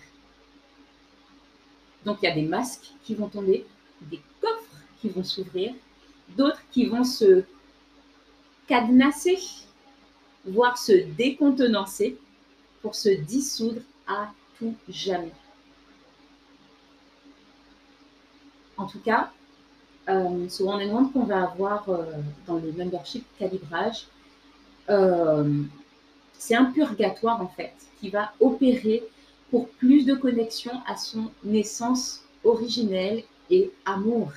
[2.05, 3.65] Donc il y a des masques qui vont tomber,
[4.01, 5.73] des coffres qui vont s'ouvrir,
[6.37, 7.43] d'autres qui vont se
[8.67, 9.39] cadenasser,
[10.45, 12.17] voire se décontenancer
[12.81, 14.29] pour se dissoudre à
[14.59, 15.31] tout jamais.
[18.75, 19.31] En tout cas,
[20.09, 22.03] euh, ce one-on-one qu'on va avoir euh,
[22.45, 24.07] dans le membership calibrage,
[24.89, 25.63] euh,
[26.45, 29.01] c'est un purgatoire en fait qui va opérer
[29.49, 34.29] pour plus de connexion à son essence originelle et amour.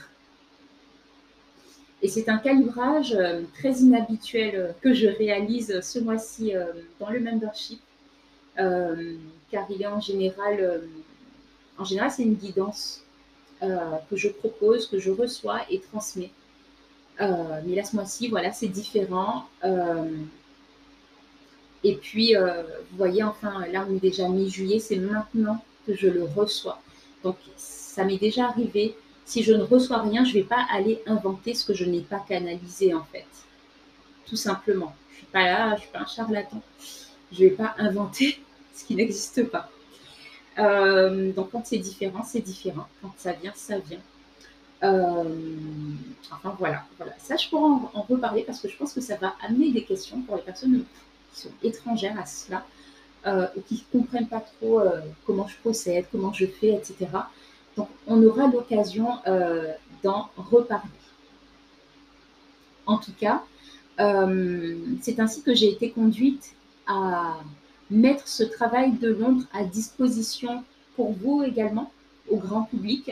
[2.02, 6.66] Et c'est un calibrage euh, très inhabituel euh, que je réalise ce mois-ci euh,
[7.00, 7.80] dans le membership,
[8.56, 10.82] car il est en général,
[11.76, 13.02] en général, c'est une guidance
[13.60, 16.30] que je propose, que je reçois et transmets.
[17.18, 19.46] mais là, ce mois-ci, voilà, c'est différent.
[21.88, 26.24] Et puis, vous voyez, enfin, là, on est déjà mi-juillet, c'est maintenant que je le
[26.24, 26.80] reçois.
[27.22, 28.94] Donc, ça m'est déjà arrivé
[29.26, 32.00] si je ne reçois rien, je ne vais pas aller inventer ce que je n'ai
[32.00, 33.26] pas canalisé en fait.
[34.24, 34.94] Tout simplement.
[35.10, 36.62] Je ne suis pas là, je ne suis pas un charlatan.
[37.32, 38.40] Je ne vais pas inventer
[38.74, 39.68] ce qui n'existe pas.
[40.58, 42.86] Euh, donc quand c'est différent, c'est différent.
[43.02, 43.98] Quand ça vient, ça vient.
[44.84, 45.24] Euh,
[46.30, 47.12] enfin voilà, voilà.
[47.18, 50.20] Ça, je pourrais en, reparler parce que je pense que ça va amener des questions
[50.22, 50.84] pour les personnes
[51.36, 52.64] sont étrangères à cela
[53.26, 54.82] euh, ou qui ne comprennent pas trop
[55.26, 57.06] comment je procède, comment je fais, etc.
[57.76, 59.72] Donc, on aura l'occasion euh,
[60.02, 60.88] d'en reparler.
[62.86, 63.42] En tout cas,
[64.00, 66.54] euh, c'est ainsi que j'ai été conduite
[66.86, 67.36] à
[67.90, 71.92] mettre ce travail de l'ombre à disposition pour vous également,
[72.30, 73.10] au grand public.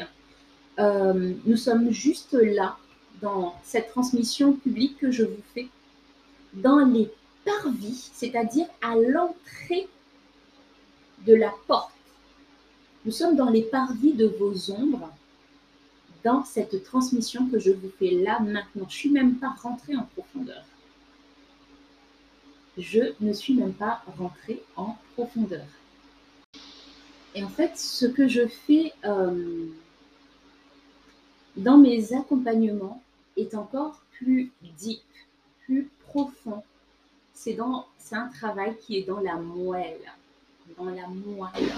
[0.78, 2.76] Euh, nous sommes juste là,
[3.20, 5.68] dans cette transmission publique que je vous fais,
[6.54, 7.10] dans les
[7.44, 9.88] parvis, c'est-à-dire à l'entrée
[11.26, 11.94] de la porte
[13.04, 15.12] nous sommes dans les parvis de vos ombres,
[16.22, 18.64] dans cette transmission que je vous fais là maintenant.
[18.74, 20.64] Je ne suis même pas rentrée en profondeur.
[22.78, 25.66] Je ne suis même pas rentrée en profondeur.
[27.34, 29.66] Et en fait, ce que je fais euh,
[31.56, 33.02] dans mes accompagnements
[33.36, 35.02] est encore plus deep,
[35.66, 36.62] plus profond.
[37.34, 40.12] C'est un travail qui est dans la moelle,
[40.78, 41.72] dans la moelle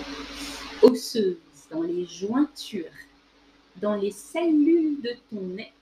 [0.83, 1.37] osseuse,
[1.71, 2.85] dans les jointures,
[3.77, 5.73] dans les cellules de ton être.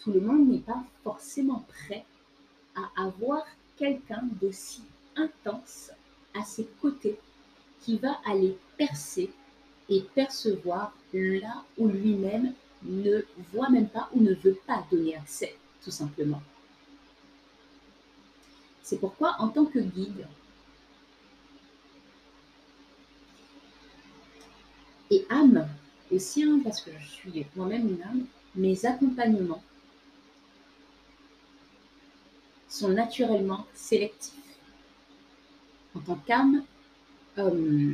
[0.00, 2.04] Tout le monde n'est pas forcément prêt
[2.74, 3.44] à avoir
[3.76, 4.82] quelqu'un d'aussi
[5.16, 5.90] intense
[6.34, 7.18] à ses côtés
[7.82, 9.30] qui va aller percer
[9.88, 15.56] et percevoir là où lui-même ne voit même pas ou ne veut pas donner accès,
[15.82, 16.42] tout simplement.
[18.86, 20.28] C'est pourquoi, en tant que guide,
[25.10, 25.68] et âme
[26.12, 29.64] aussi, parce que je suis moi-même une âme, mes accompagnements
[32.68, 34.56] sont naturellement sélectifs.
[35.96, 36.62] En tant qu'âme,
[37.38, 37.92] euh,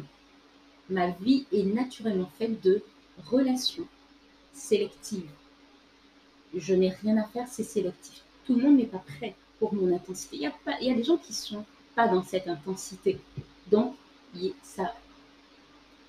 [0.90, 2.83] ma vie est naturellement faite de
[3.31, 3.88] relations
[4.52, 5.31] sélectives.
[6.55, 8.24] Je n'ai rien à faire, c'est sélectif.
[8.44, 10.35] Tout le monde n'est pas prêt pour mon intensité.
[10.35, 12.48] Il y a, pas, il y a des gens qui ne sont pas dans cette
[12.48, 13.20] intensité.
[13.70, 13.94] Donc,
[14.61, 14.92] ça,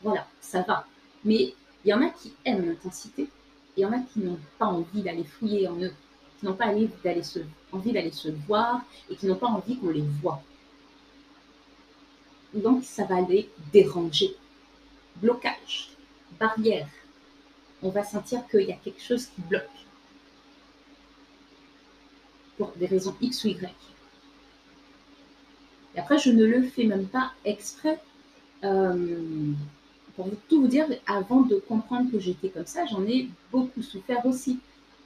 [0.02, 0.88] voilà, ça va.
[1.24, 1.54] Mais
[1.86, 3.30] il y en a qui aiment l'intensité, et
[3.78, 5.94] il y en a qui n'ont pas envie d'aller fouiller en eux,
[6.40, 9.78] qui n'ont pas envie d'aller se, envie d'aller se voir et qui n'ont pas envie
[9.78, 10.42] qu'on les voit.
[12.56, 14.36] Donc ça va les déranger.
[15.18, 15.92] Blocage,
[16.40, 16.90] barrière.
[17.84, 19.70] On va sentir qu'il y a quelque chose qui bloque.
[22.78, 23.70] Des raisons X ou Y.
[25.96, 28.00] Et après, je ne le fais même pas exprès.
[28.64, 29.52] Euh,
[30.16, 34.26] pour tout vous dire, avant de comprendre que j'étais comme ça, j'en ai beaucoup souffert
[34.26, 34.60] aussi.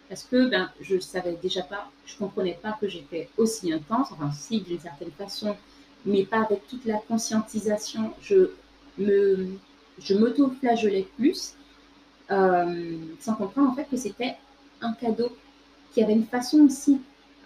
[0.09, 3.73] Parce que ben, je ne savais déjà pas, je ne comprenais pas que j'étais aussi
[3.73, 5.55] intense, enfin si d'une certaine façon,
[6.05, 8.13] mais pas avec toute la conscientisation.
[8.21, 8.51] Je
[8.97, 9.47] me,
[9.99, 11.55] je m'auto-flagellais plus,
[12.31, 14.35] euh, sans comprendre en fait que c'était
[14.81, 15.35] un cadeau,
[15.93, 17.01] qui avait une façon aussi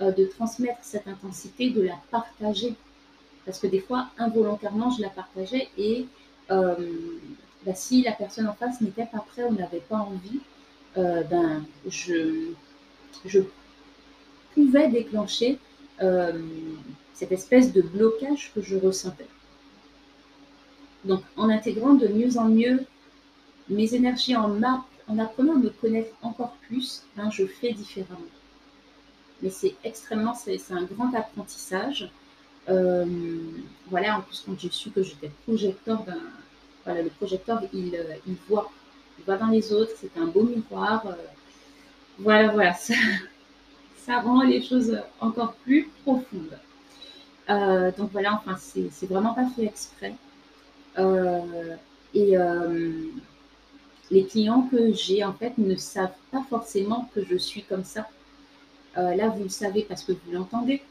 [0.10, 2.74] de transmettre cette intensité, de la partager.
[3.46, 6.06] Parce que des fois, involontairement, je la partageais et
[6.50, 6.76] euh,
[7.66, 10.40] bah, si la personne en face n'était pas prête ou n'avait pas envie,
[10.98, 12.52] euh, ben, je,
[13.26, 13.40] je
[14.54, 15.60] pouvais déclencher
[17.14, 19.28] cette espèce de blocage que je ressentais.
[21.06, 22.86] Donc, en intégrant de mieux en mieux
[23.70, 28.22] mes énergies en map, en apprenant à me connaître encore plus, ben, je fais différemment.
[29.42, 32.12] Mais c'est extrêmement, c'est un grand apprentissage.
[32.70, 33.06] Euh,
[33.90, 36.04] voilà, en plus, quand j'ai su que j'étais projecteur.
[36.86, 38.72] Voilà, le projecteur, il, euh, il, voit.
[39.20, 41.06] Il voit dans les autres, c'est un beau miroir.
[41.08, 41.14] Euh,
[42.20, 42.94] voilà, voilà, ça,
[43.98, 46.58] ça, rend les choses encore plus profondes.
[47.98, 50.16] donc voilà, enfin, c'est vraiment pas fait exprès.
[52.14, 52.36] et
[54.12, 58.08] les clients que j'ai, en fait, ne savent pas forcément que je suis comme ça.
[58.98, 60.82] Euh, là, vous le savez parce que vous l'entendez.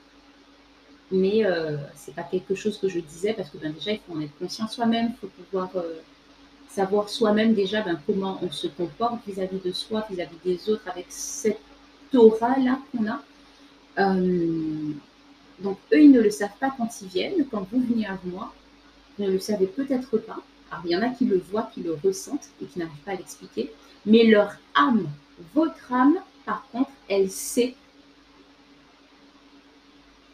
[1.13, 4.01] Mais euh, ce n'est pas quelque chose que je disais parce que ben, déjà, il
[4.07, 5.11] faut en être conscient soi-même.
[5.11, 6.01] Il faut pouvoir euh,
[6.69, 11.07] savoir soi-même déjà ben, comment on se comporte vis-à-vis de soi, vis-à-vis des autres, avec
[11.09, 11.61] cette
[12.15, 13.21] aura-là qu'on a.
[15.61, 17.47] donc, eux, ils ne le savent pas quand ils viennent.
[17.51, 18.53] Quand vous venez à moi,
[19.19, 20.39] vous ne le savez peut-être pas.
[20.71, 23.13] Alors, il y en a qui le voient, qui le ressentent et qui n'arrivent pas
[23.13, 23.73] à l'expliquer.
[24.07, 25.09] Mais leur âme,
[25.55, 27.75] votre âme, par contre, elle sait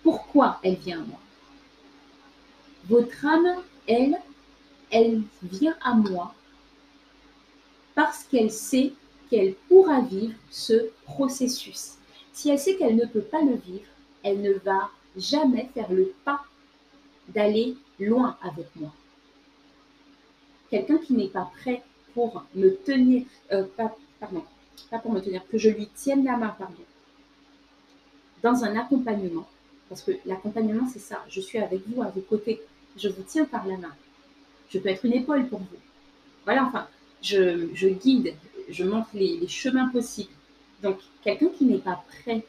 [0.07, 1.19] pourquoi elle vient à moi?
[2.85, 3.57] Votre âme,
[3.89, 4.17] elle,
[4.93, 6.33] elle vient à moi
[7.97, 8.93] parce qu'elle sait
[9.29, 11.95] qu'elle pourra vivre ce processus.
[12.33, 13.89] Si elle sait qu'elle ne peut pas le vivre,
[14.23, 16.41] elle ne va jamais faire le pas
[17.27, 18.93] d'aller loin avec moi.
[20.71, 21.83] Quelqu'un qui n'est pas prêt
[22.15, 24.45] pour me tenir, euh, pas, pardon,
[24.89, 26.85] pas pour me tenir, que je lui tienne la main, pardon,
[28.45, 29.49] dans un accompagnement,
[29.89, 31.25] parce que l'accompagnement, c'est ça.
[31.29, 32.61] Je suis avec vous, à vos côtés.
[32.97, 33.95] Je vous tiens par la main.
[34.71, 35.79] Je peux être une épaule pour vous.
[36.45, 36.89] Voilà, enfin,
[37.23, 38.35] je, guide,
[38.69, 40.33] je montre les, chemins possibles.
[40.83, 42.45] Donc, quelqu'un qui n'est pas prêt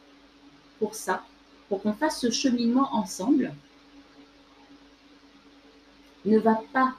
[0.79, 1.23] pour ça,
[1.69, 3.53] pour qu'on fasse ce cheminement ensemble,
[6.25, 6.95] ne va pas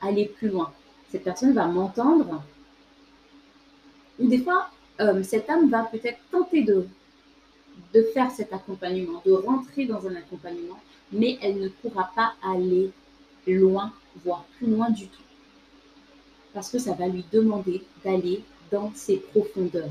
[0.00, 0.72] aller plus loin.
[1.10, 2.42] Cette personne va m'entendre.
[4.18, 6.86] Ou des fois, euh, cette âme va peut-être tenter de
[7.94, 10.78] de faire cet accompagnement, de rentrer dans un accompagnement,
[11.12, 12.90] mais elle ne pourra pas aller
[13.46, 13.92] loin,
[14.24, 15.22] voire plus loin du tout.
[16.54, 19.90] Parce que ça va lui demander d'aller dans ses profondeurs.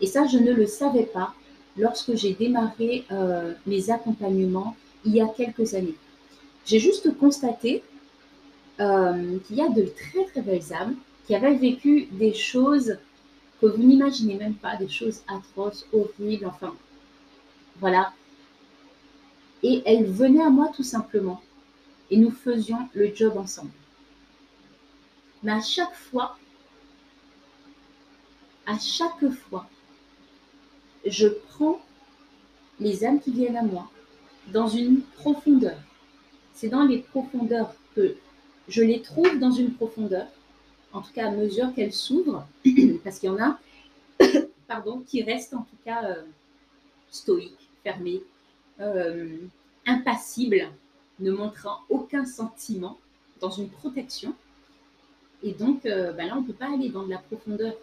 [0.00, 1.34] Et ça, je ne le savais pas
[1.76, 5.94] lorsque j'ai démarré euh, mes accompagnements il y a quelques années.
[6.64, 7.82] J'ai juste constaté
[8.80, 12.98] euh, qu'il y a de très très belles âmes qui avaient vécu des choses
[13.60, 16.74] que vous n'imaginez même pas, des choses atroces, horribles, enfin,
[17.80, 18.12] voilà.
[19.62, 21.40] Et elle venait à moi tout simplement,
[22.10, 23.70] et nous faisions le job ensemble.
[25.42, 26.38] Mais à chaque fois,
[28.66, 29.66] à chaque fois,
[31.04, 31.80] je prends
[32.80, 33.90] les âmes qui viennent à moi
[34.52, 35.78] dans une profondeur.
[36.54, 38.16] C'est dans les profondeurs que
[38.68, 40.26] je les trouve dans une profondeur
[40.92, 42.46] en tout cas à mesure qu'elle s'ouvre,
[43.02, 43.58] parce qu'il y en a
[44.66, 46.22] pardon, qui restent en tout cas euh,
[47.10, 48.22] stoïques, fermés,
[48.80, 49.38] euh,
[49.86, 50.68] impassibles,
[51.20, 52.98] ne montrant aucun sentiment,
[53.40, 54.34] dans une protection.
[55.42, 57.74] Et donc euh, bah là, on ne peut pas aller dans de la profondeur.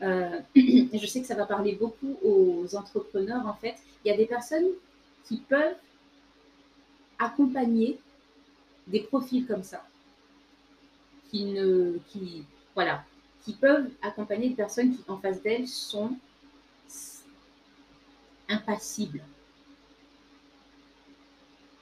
[0.02, 3.74] je sais que ça va parler beaucoup aux entrepreneurs, en fait.
[4.02, 4.68] Il y a des personnes
[5.26, 5.76] qui peuvent
[7.18, 7.98] accompagner
[8.86, 9.84] des profils comme ça
[11.30, 13.04] qui ne, qui, voilà,
[13.44, 16.12] qui peuvent accompagner des personnes qui, en face d'elles, sont
[18.48, 19.22] impassibles.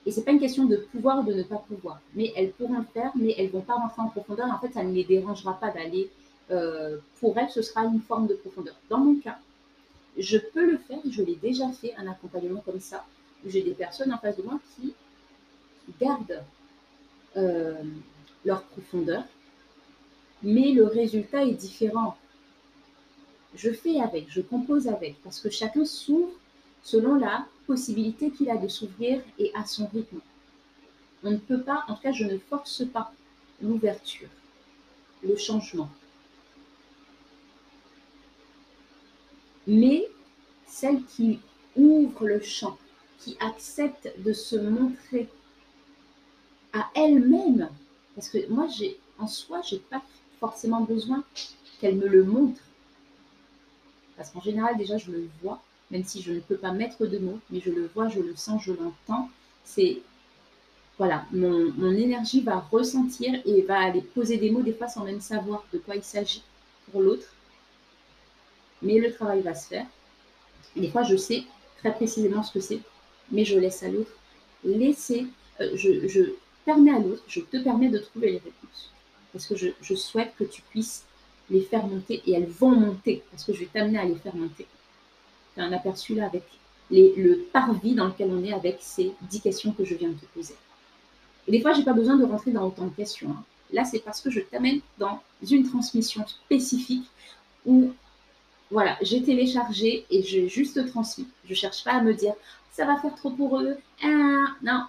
[0.06, 2.78] Et c'est pas une question de pouvoir ou de ne pas pouvoir, mais elles pourront
[2.78, 4.46] le faire, mais elles vont pas rentrer en profondeur.
[4.46, 6.11] En fait, ça ne les dérangera pas d'aller.
[6.50, 8.74] Euh, pour elles, ce sera une forme de profondeur.
[8.88, 9.38] Dans mon cas,
[10.16, 13.04] je peux le faire, je l'ai déjà fait, un accompagnement comme ça,
[13.46, 14.94] j'ai des personnes en face de moi qui
[16.00, 16.42] gardent
[17.36, 17.82] euh,
[18.44, 19.24] leur profondeur,
[20.43, 22.16] mais le résultat est différent.
[23.55, 26.32] Je fais avec, je compose avec, parce que chacun s'ouvre
[26.82, 30.20] selon la possibilité qu'il a de s'ouvrir et à son rythme.
[31.24, 33.12] On ne peut pas, en tout cas, je ne force pas
[33.61, 34.28] l'ouverture,
[35.22, 35.91] le changement.
[39.66, 40.09] Mais
[40.66, 41.41] celle qui
[41.76, 42.78] ouvre le champ,
[43.18, 45.28] qui accepte de se montrer
[46.72, 47.68] à elle-même,
[48.14, 50.03] parce que moi, j'ai en soi, j'ai pas
[50.41, 51.24] forcément besoin
[51.80, 52.61] qu'elle me le montre.
[54.16, 55.61] Parce qu'en général, déjà, je le vois,
[55.91, 58.34] même si je ne peux pas mettre de mots, mais je le vois, je le
[58.36, 59.28] sens, je l'entends.
[59.64, 59.99] C'est
[60.99, 65.20] voilà, mon, énergie va ressentir et va aller poser des mots des fois sans même
[65.20, 66.43] savoir de quoi il s'agit
[66.91, 67.28] pour l'autre.
[68.82, 69.86] Mais le travail va se faire.
[70.74, 71.45] des fois, je sais
[71.78, 72.80] très précisément ce que c'est,
[73.30, 74.11] mais je laisse à l'autre
[74.64, 75.26] laisser,
[75.61, 76.32] euh, je,
[76.64, 78.93] permets à l'autre, je te permets de trouver les réponses.
[79.32, 81.04] Parce que je, souhaite que tu puisses
[81.50, 84.34] les faire monter et elles vont monter, parce que je vais t'amener à les faire
[84.34, 84.66] monter.
[85.54, 86.44] Tu as un aperçu là avec
[86.90, 90.26] le parvis dans lequel on est avec ces dix questions que je viens de te
[90.26, 90.54] poser.
[91.46, 93.30] Et des fois, je n'ai pas besoin de rentrer dans autant de questions.
[93.30, 93.44] Hein.
[93.72, 97.06] Là, c'est parce que je t'amène dans une transmission spécifique
[97.66, 97.92] où,
[98.70, 101.28] voilà, j'ai téléchargé et j'ai juste transmis.
[101.44, 102.34] Je ne cherche pas à me dire,
[102.72, 103.76] ça va faire trop pour eux.
[104.02, 104.84] Ah, non,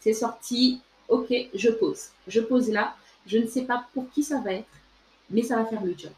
[0.00, 0.80] c'est sorti.
[1.08, 2.08] Ok, je pose.
[2.26, 2.96] Je pose là.
[3.26, 4.68] Je ne sais pas pour qui ça va être,
[5.30, 6.12] mais ça va faire le job.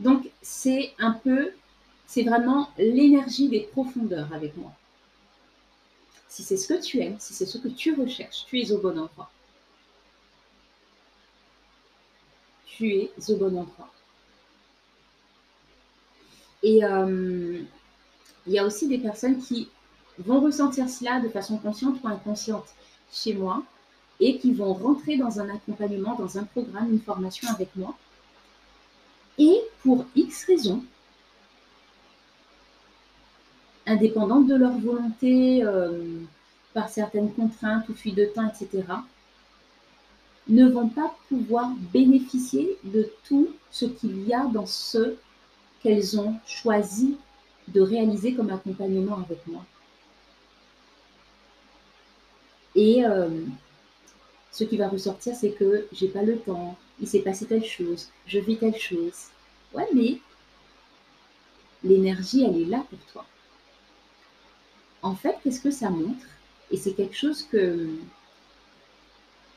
[0.00, 1.52] Donc, c'est un peu,
[2.06, 4.72] c'est vraiment l'énergie des profondeurs avec moi
[6.36, 8.78] si c'est ce que tu aimes, si c'est ce que tu recherches, tu es au
[8.78, 9.30] bon endroit.
[12.66, 13.90] Tu es au bon endroit.
[16.62, 17.62] Et euh,
[18.46, 19.70] il y a aussi des personnes qui
[20.18, 22.68] vont ressentir cela de façon consciente ou inconsciente
[23.10, 23.62] chez moi
[24.20, 27.94] et qui vont rentrer dans un accompagnement, dans un programme, une formation avec moi.
[29.38, 30.82] Et pour X raisons,
[33.86, 36.20] indépendantes de leur volonté, euh,
[36.72, 38.84] par certaines contraintes ou fuites de temps, etc.,
[40.48, 45.16] ne vont pas pouvoir bénéficier de tout ce qu'il y a dans ce
[45.82, 47.16] qu'elles ont choisi
[47.68, 49.64] de réaliser comme accompagnement avec moi.
[52.74, 53.28] Et euh,
[54.56, 58.08] ce qui va ressortir, c'est que j'ai pas le temps, il s'est passé telle chose,
[58.26, 59.26] je vis telle chose.
[59.74, 60.18] Ouais, mais
[61.84, 63.26] l'énergie, elle est là pour toi.
[65.02, 66.24] En fait, qu'est-ce que ça montre?
[66.70, 67.86] Et c'est quelque chose que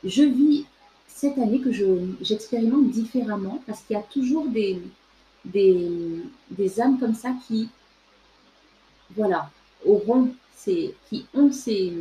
[0.04, 0.66] je vis
[1.08, 1.72] cette année, que
[2.20, 4.82] j'expérimente différemment, parce qu'il y a toujours des,
[5.46, 7.70] des, âmes comme ça qui,
[9.16, 9.50] voilà,
[9.86, 11.94] auront ces, qui ont ces,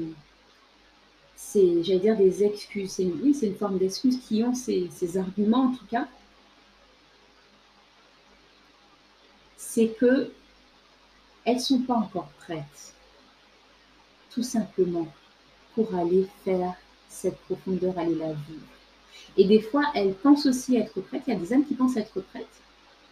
[1.40, 5.68] ces j'allais dire des excuses, c'est c'est une forme d'excuse, qui ont ces, ces arguments
[5.68, 6.08] en tout cas,
[9.58, 10.32] c'est que
[11.46, 12.94] elles sont pas encore prêtes
[14.32, 15.08] tout simplement
[15.74, 16.74] pour aller faire
[17.08, 18.74] cette profondeur, aller la vivre.
[19.38, 21.24] Et des fois, elles pensent aussi être prêtes.
[21.28, 22.62] Il y a des âmes qui pensent être prêtes,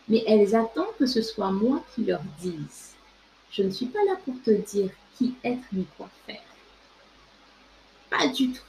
[0.10, 2.94] mais elles attendent que ce soit moi qui leur dise.
[3.52, 6.47] Je ne suis pas là pour te dire qui être ni quoi faire.
[8.10, 8.62] Pas du tout.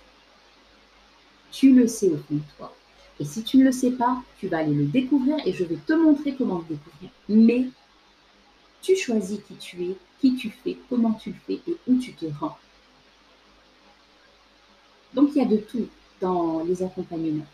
[1.51, 2.75] Tu le sais au fond de toi.
[3.21, 5.77] Et si tu ne le sais pas, tu vas aller le découvrir et je vais
[5.77, 7.11] te montrer comment le découvrir.
[7.29, 7.67] Mais
[8.81, 12.13] tu choisis qui tu es, qui tu fais, comment tu le fais et où tu
[12.13, 12.57] te rends.
[15.15, 15.89] Donc il y a de tout
[16.21, 17.47] dans les accompagnements.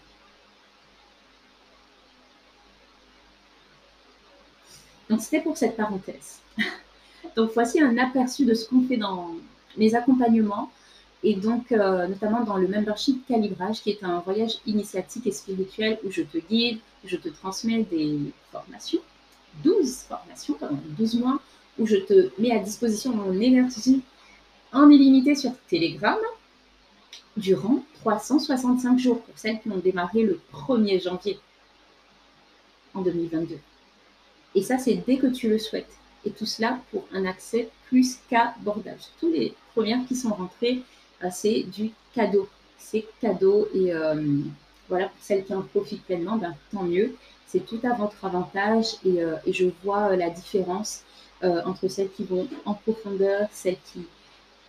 [5.09, 6.41] Donc c'était pour cette parenthèse.
[7.37, 9.31] Donc voici un aperçu de ce qu'on fait dans
[9.77, 10.71] les accompagnements
[11.25, 15.99] et donc euh, notamment dans le membership calibrage qui est un voyage initiatique et spirituel
[16.05, 18.19] où je te guide, je te transmets des
[18.53, 19.01] formations
[19.65, 21.41] 12 formations pendant 12 mois
[21.79, 24.03] où je te mets à disposition mon énergie
[24.73, 26.19] en illimité sur Telegram
[27.37, 31.39] durant 365 jours pour celles qui ont démarré le 1er janvier
[32.93, 33.59] en 2022.
[34.55, 35.99] Et ça, c'est dès que tu le souhaites.
[36.25, 39.01] Et tout cela pour un accès plus qu'abordable.
[39.19, 40.83] Tous les premières qui sont rentrées,
[41.31, 42.49] c'est du cadeau.
[42.79, 43.69] C'est cadeau.
[43.75, 44.15] Et euh,
[44.89, 47.15] voilà, pour celles qui en profitent pleinement, ben, tant mieux
[47.47, 51.03] c'est tout à votre avantage et, euh, je vois euh, la différence
[51.67, 54.07] entre celles qui vont en profondeur, celles qui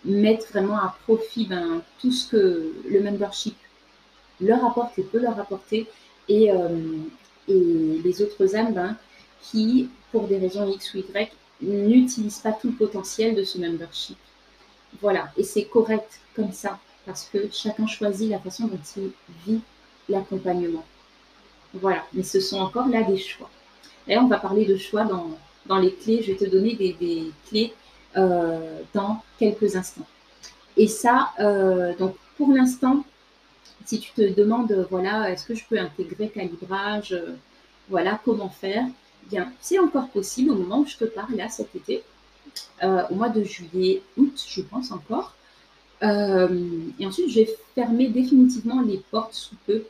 [0.03, 3.55] mettent vraiment à profit ben, tout ce que le membership
[4.41, 5.87] leur apporte et peut leur apporter
[6.27, 6.49] et,
[7.47, 8.97] et les autres âmes ben,
[9.41, 11.31] qui, pour des raisons X ou Y,
[11.61, 14.17] n'utilisent pas tout le potentiel de ce membership.
[15.01, 19.11] Voilà, et c'est correct comme ça, parce que chacun choisit la façon dont il
[19.45, 19.61] vit
[20.09, 20.85] l'accompagnement.
[21.73, 23.49] Voilà, mais ce sont encore là des choix.
[24.07, 26.21] Et on va parler de choix dans, les clés.
[26.21, 27.73] Je vais te donner des, clés
[28.15, 30.07] euh, dans quelques instants.
[30.77, 33.03] Et ça, euh, donc pour l'instant,
[33.85, 37.35] si tu te demandes, voilà, est-ce que je peux intégrer calibrage, euh,
[37.89, 38.85] voilà, comment faire,
[39.29, 42.03] bien, c'est encore possible au moment où je te parle là cet été,
[42.83, 45.33] au mois de juillet, août, je pense encore.
[46.01, 49.83] et ensuite, je vais fermer définitivement les portes sous peu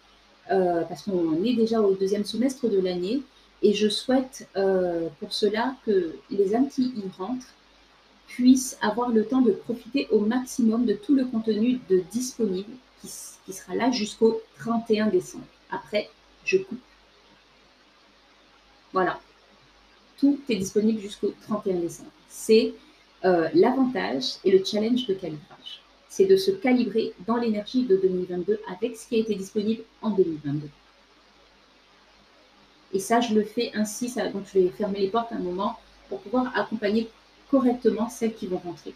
[0.52, 3.24] euh, parce qu'on est déjà au deuxième semestre de l'année,
[3.64, 7.54] et je souhaite euh, pour cela que les âmes qui y rentrent
[8.28, 13.54] puissent avoir le temps de profiter au maximum de tout le contenu de disponible qui
[13.54, 15.46] sera là jusqu'au 31 décembre.
[15.70, 16.10] Après,
[16.44, 16.80] je coupe.
[18.94, 19.20] Voilà.
[20.18, 22.12] Tout est disponible jusqu'au 31 décembre.
[22.30, 22.74] C'est
[23.26, 25.82] euh, l'avantage et le challenge de calibrage.
[26.10, 30.12] C'est de se calibrer dans l'énergie de 2022 avec ce qui a été disponible en
[30.12, 30.70] 2022.
[32.94, 34.14] Et ça, je le fais ainsi.
[34.32, 37.10] Donc, je vais fermer les portes un moment pour pouvoir accompagner
[37.50, 38.94] correctement celles qui vont rentrer.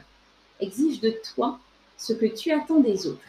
[0.58, 1.60] exige de toi
[1.96, 3.20] ce que tu attends des autres.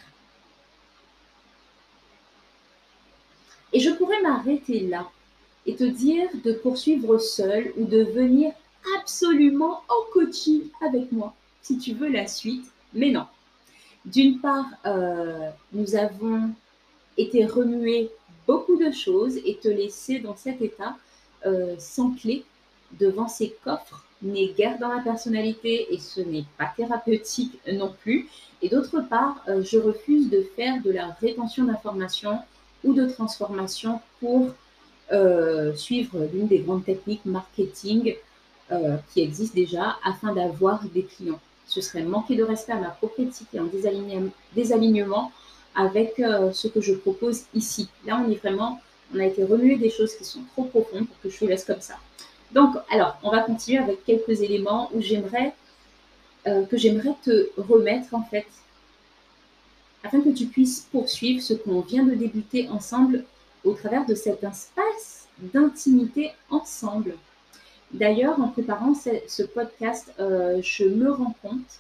[3.74, 5.10] Et je pourrais m'arrêter là
[5.66, 8.52] et te dire de poursuivre seul ou de venir
[9.00, 12.66] absolument en coaching avec moi si tu veux la suite.
[12.94, 13.26] Mais non.
[14.06, 16.52] D'une part, euh, nous avons
[17.18, 18.12] été remuer
[18.46, 20.98] beaucoup de choses et te laisser dans cet état
[21.46, 22.44] euh, sans clé
[23.00, 28.28] devant ces coffres n'est guère dans la personnalité et ce n'est pas thérapeutique non plus.
[28.62, 32.40] Et d'autre part, euh, je refuse de faire de la rétention d'informations
[32.84, 34.50] ou de transformation pour
[35.12, 38.16] euh, suivre l'une des grandes techniques marketing
[38.72, 41.40] euh, qui existent déjà afin d'avoir des clients.
[41.68, 43.68] Ce serait manquer de respect à ma propre éthique et en
[44.56, 45.32] désalignement
[45.76, 47.90] avec euh, ce que je propose ici.
[48.06, 48.80] Là, on est vraiment,
[49.14, 51.66] on a été remué des choses qui sont trop profondes pour que je te laisse
[51.66, 51.96] comme ça.
[52.52, 55.54] Donc, alors, on va continuer avec quelques éléments où j'aimerais
[56.46, 58.46] que j'aimerais te remettre en fait
[60.04, 63.24] afin que tu puisses poursuivre ce qu'on vient de débuter ensemble
[63.64, 67.16] au travers de cet espace d'intimité ensemble.
[67.94, 71.80] D'ailleurs, en préparant ce, podcast, euh, je me rends compte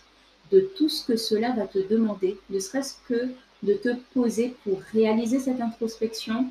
[0.51, 3.29] de tout ce que cela va te demander, ne serait-ce que
[3.63, 6.47] de te poser pour réaliser cette introspection.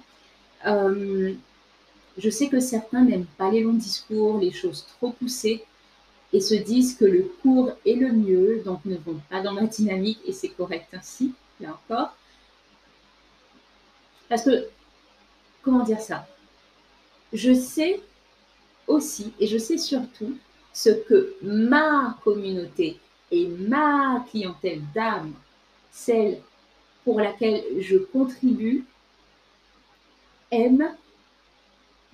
[0.66, 1.32] Euh,
[2.18, 5.64] je sais que certains n'aiment pas les longs discours, les choses trop poussées,
[6.32, 9.66] et se disent que le court est le mieux, donc ne vont pas dans ma
[9.66, 11.32] dynamique, et c'est correct ainsi
[11.66, 12.16] encore.
[14.28, 14.68] Parce que,
[15.62, 16.26] comment dire ça?
[17.32, 18.00] Je sais
[18.86, 20.36] aussi, et je sais surtout,
[20.72, 22.98] ce que ma communauté
[23.30, 25.32] et ma clientèle d'âme,
[25.90, 26.40] celle
[27.04, 28.84] pour laquelle je contribue,
[30.50, 30.96] aime.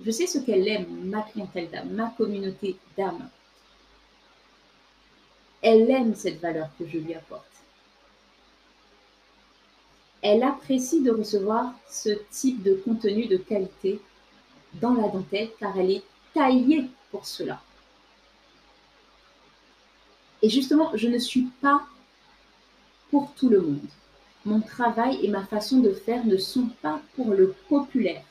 [0.01, 3.29] Je sais ce qu'elle aime, ma clientèle d'âme, ma communauté d'âme.
[5.61, 7.48] Elle aime cette valeur que je lui apporte.
[10.21, 14.01] Elle apprécie de recevoir ce type de contenu de qualité
[14.75, 16.03] dans la dentelle car elle est
[16.33, 17.61] taillée pour cela.
[20.41, 21.81] Et justement, je ne suis pas
[23.09, 23.87] pour tout le monde.
[24.45, 28.23] Mon travail et ma façon de faire ne sont pas pour le populaire.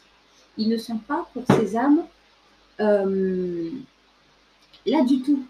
[0.56, 2.04] Ils ne sont pas pour ces âmes
[2.80, 3.70] euh,
[4.86, 5.44] là du tout.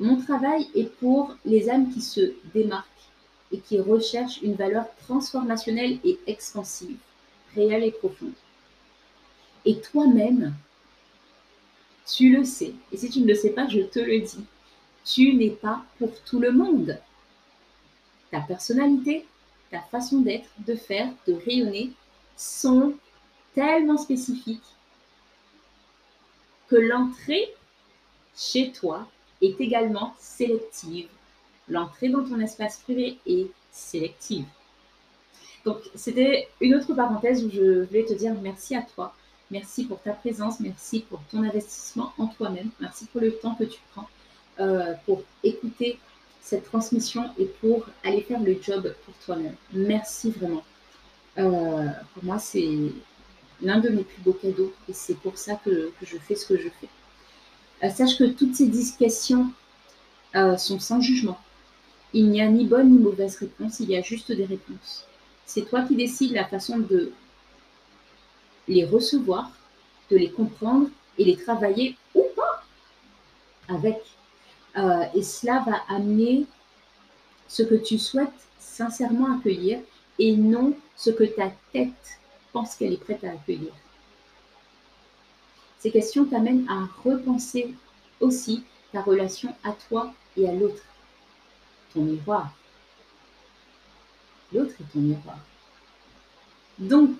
[0.00, 2.97] Mon travail est pour les âmes qui se démarquent
[3.52, 6.98] et qui recherche une valeur transformationnelle et expansive,
[7.54, 8.32] réelle et profonde.
[9.64, 10.54] Et toi-même,
[12.06, 12.74] tu le sais.
[12.92, 14.44] Et si tu ne le sais pas, je te le dis.
[15.04, 16.98] Tu n'es pas pour tout le monde.
[18.30, 19.26] Ta personnalité,
[19.70, 21.92] ta façon d'être, de faire, de rayonner
[22.36, 22.94] sont
[23.54, 24.62] tellement spécifiques
[26.68, 27.54] que l'entrée
[28.36, 29.08] chez toi
[29.40, 31.08] est également sélective
[31.68, 34.44] l'entrée dans ton espace privé est sélective.
[35.64, 39.14] Donc, c'était une autre parenthèse où je voulais te dire merci à toi.
[39.50, 43.64] Merci pour ta présence, merci pour ton investissement en toi-même, merci pour le temps que
[43.64, 44.06] tu prends
[44.60, 45.98] euh, pour écouter
[46.42, 49.54] cette transmission et pour aller faire le job pour toi-même.
[49.72, 50.64] Merci vraiment.
[51.38, 52.68] Euh, pour moi, c'est
[53.62, 56.58] l'un de mes plus beaux cadeaux et c'est pour ça que, je fais ce que
[56.58, 56.88] je fais.
[57.84, 59.50] Euh, sache que toutes ces discussions
[60.56, 61.38] sont sans jugement.
[62.12, 65.04] Il n'y a ni bonne ni mauvaise réponse, il y a juste des réponses.
[65.44, 67.12] C'est toi qui décides la façon de
[68.66, 69.50] les recevoir,
[70.10, 70.88] de les comprendre
[71.18, 72.64] et les travailler ou pas
[73.68, 73.98] avec.
[74.76, 76.46] Euh, et cela va amener
[77.48, 78.28] ce que tu souhaites
[78.58, 79.80] sincèrement accueillir
[80.18, 82.20] et non ce que ta tête
[82.52, 83.72] pense qu'elle est prête à accueillir.
[85.78, 87.74] Ces questions t'amènent à repenser
[88.20, 90.82] aussi ta relation à toi et à l'autre,
[92.02, 92.52] miroir.
[94.52, 95.38] L'autre est ton miroir.
[96.78, 97.10] Donc,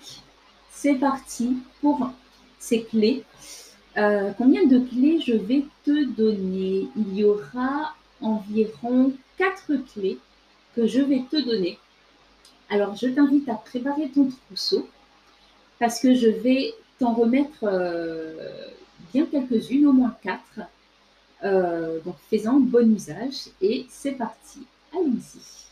[0.71, 2.11] c'est parti pour
[2.59, 3.23] ces clés.
[3.97, 6.87] Euh, combien de clés je vais te donner?
[6.95, 10.17] Il y aura environ quatre clés
[10.75, 11.77] que je vais te donner.
[12.69, 14.87] Alors, je t'invite à préparer ton trousseau
[15.79, 18.67] parce que je vais t'en remettre euh,
[19.13, 20.67] bien quelques-unes, au moins quatre.
[21.43, 24.65] Euh, donc, fais-en bon usage et c'est parti.
[24.93, 25.67] Allons-y.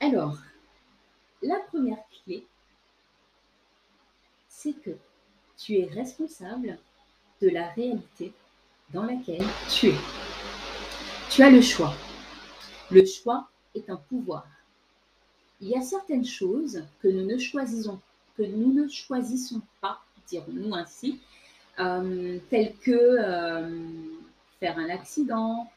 [0.00, 0.38] Alors,
[1.42, 2.46] la première clé,
[4.48, 4.96] c'est que
[5.56, 6.78] tu es responsable
[7.42, 8.32] de la réalité
[8.92, 9.94] dans laquelle tu es.
[11.30, 11.94] Tu as le choix.
[12.90, 14.46] Le choix est un pouvoir.
[15.60, 17.98] Il y a certaines choses que nous ne choisissons,
[18.36, 21.20] que nous ne choisissons pas, dirons-nous ainsi,
[21.80, 23.68] euh, telles que euh,
[24.58, 25.70] faire un accident,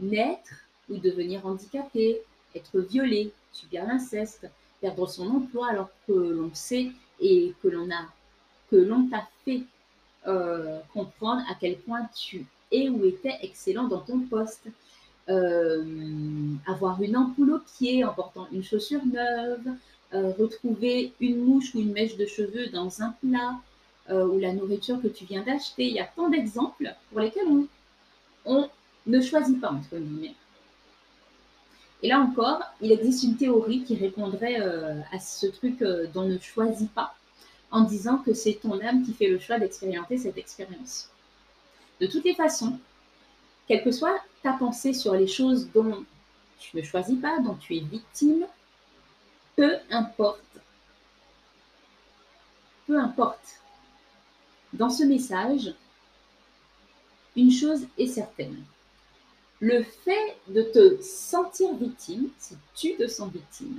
[0.00, 0.52] naître
[0.88, 2.20] ou devenir handicapé,
[2.54, 4.48] être violé, subir l'inceste,
[4.80, 6.90] perdre son emploi alors que l'on sait
[7.20, 8.06] et que l'on a
[8.70, 9.62] que l'on t'a fait
[10.26, 14.66] euh, comprendre à quel point tu es ou étais excellent dans ton poste.
[15.30, 15.84] Euh,
[16.66, 19.68] avoir une ampoule au pied en portant une chaussure neuve,
[20.12, 23.58] retrouver une mouche ou une mèche de cheveux dans un plat
[24.10, 25.86] ou la nourriture que tu viens d'acheter.
[25.86, 27.66] Il y a tant d'exemples pour lesquels on,
[28.44, 28.68] on
[29.06, 30.34] ne choisit pas, entre guillemets.
[32.02, 35.82] Et là encore, il existe une théorie qui répondrait à ce truc
[36.12, 37.14] dont ne choisit pas
[37.70, 41.08] en disant que c'est ton âme qui fait le choix d'expérimenter cette expérience.
[42.00, 42.78] De toutes les façons,
[43.66, 46.04] quelle que soit ta pensée sur les choses dont
[46.60, 48.46] tu ne choisis pas, dont tu es victime,
[49.56, 50.40] peu importe.
[52.86, 53.60] Peu importe.
[54.74, 55.72] Dans ce message,
[57.36, 58.56] une chose est certaine.
[59.60, 63.78] Le fait de te sentir victime, si tu te sens victime,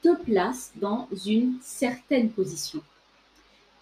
[0.00, 2.80] te place dans une certaine position.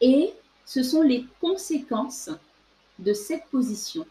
[0.01, 0.33] Et
[0.65, 2.31] ce sont les conséquences
[2.99, 4.07] de cette position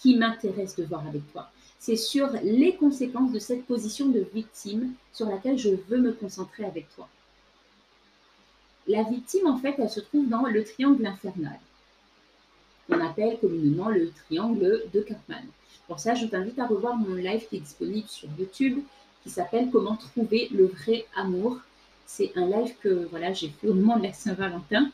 [0.00, 1.50] qui m'intéresse de voir avec toi.
[1.78, 6.64] C'est sur les conséquences de cette position de victime sur laquelle je veux me concentrer
[6.64, 7.06] avec toi.
[8.88, 11.58] La victime, en fait, elle se trouve dans le triangle infernal,
[12.88, 15.44] qu'on appelle communément le triangle de Cartman.
[15.86, 18.80] Pour ça, je t'invite à revoir mon live qui est disponible sur YouTube
[19.22, 21.58] qui s'appelle Comment trouver le vrai amour.
[22.06, 24.90] C'est un live que voilà, j'ai fait au moment de la Saint-Valentin,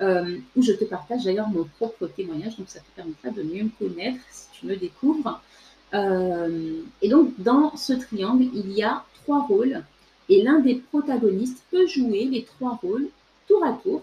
[0.00, 3.64] euh, où je te partage d'ailleurs mon propre témoignage, donc ça te permettra de mieux
[3.64, 5.40] me connaître si tu me découvres.
[5.94, 9.84] Euh, et donc, dans ce triangle, il y a trois rôles,
[10.28, 13.08] et l'un des protagonistes peut jouer les trois rôles
[13.48, 14.02] tour à tour.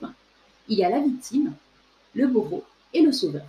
[0.68, 1.54] Il y a la victime,
[2.14, 3.46] le bourreau et le sauveur.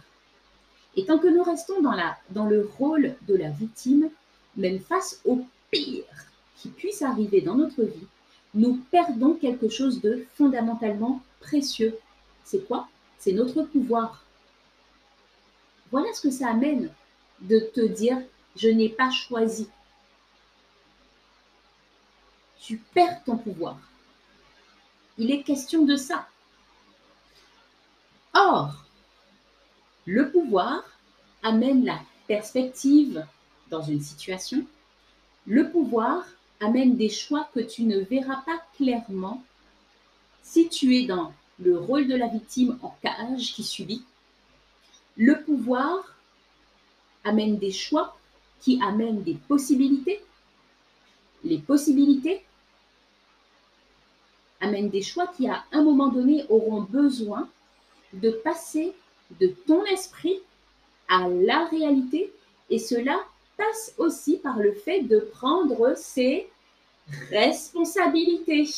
[0.97, 4.11] Et tant que nous restons dans, le rôle de la victime,
[4.57, 6.05] même face au pire
[6.57, 8.07] qui puisse arriver dans notre vie,
[8.55, 11.99] nous perdons quelque chose de fondamentalement précieux.
[12.45, 12.89] C'est quoi?
[13.19, 14.25] C'est notre pouvoir.
[15.91, 16.91] Voilà ce que ça amène
[17.41, 18.19] de te dire,
[18.57, 19.69] je n'ai pas choisi.
[22.59, 23.79] Tu perds ton pouvoir.
[25.19, 26.29] Il est question de ça.
[28.35, 28.85] Or,
[30.05, 30.85] le pouvoir
[31.43, 33.25] amène la perspective
[33.71, 34.67] dans une situation,
[35.47, 36.25] le pouvoir
[36.61, 39.43] amène des choix que tu ne verras pas clairement
[40.43, 44.05] si tu es dans le rôle de la victime en cage qui subit.
[45.17, 46.17] Le pouvoir
[47.25, 48.17] amène des choix
[48.61, 50.23] qui amènent des possibilités.
[51.43, 52.45] Les possibilités
[54.61, 57.49] amènent des choix qui, à un moment donné, auront besoin
[58.13, 58.93] de passer
[59.41, 60.39] de ton esprit
[61.09, 62.33] à la réalité,
[62.71, 63.19] et cela
[63.57, 66.49] passe aussi par le fait de prendre ses
[67.31, 68.69] responsabilités.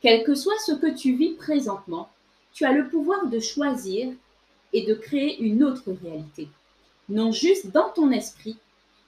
[0.00, 2.10] Quel que soit ce que tu vis présentement,
[2.52, 4.12] tu as le pouvoir de choisir
[4.72, 6.48] et de créer une autre réalité.
[7.08, 8.56] Non juste dans ton esprit,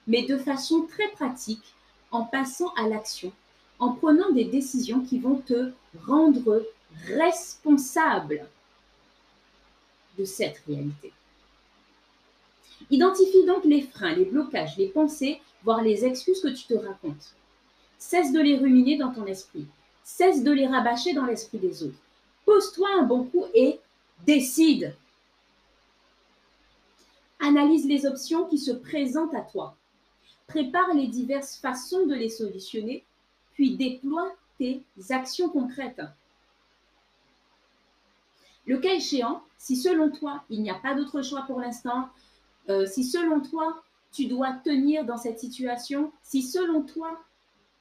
[0.06, 1.74] mais de façon très pratique
[2.10, 3.32] en passant à l'action
[3.78, 5.70] en prenant des décisions qui vont te
[6.06, 6.66] rendre
[7.06, 8.46] responsable
[10.18, 11.12] de cette réalité.
[12.90, 17.34] Identifie donc les freins, les blocages, les pensées, voire les excuses que tu te racontes.
[17.98, 19.66] Cesse de les ruminer dans ton esprit.
[20.04, 21.98] Cesse de les rabâcher dans l'esprit des autres.
[22.44, 23.78] Pose-toi un bon coup et
[24.24, 24.94] décide.
[27.40, 29.76] Analyse les options qui se présentent à toi.
[30.46, 33.04] Prépare les diverses façons de les solutionner,
[33.58, 36.00] puis déploie tes actions concrètes.
[38.66, 42.08] Le cas échéant, si selon toi, il n'y a pas d'autre choix pour l'instant,
[42.68, 43.82] euh, si selon toi,
[44.12, 47.18] tu dois tenir dans cette situation, si selon toi,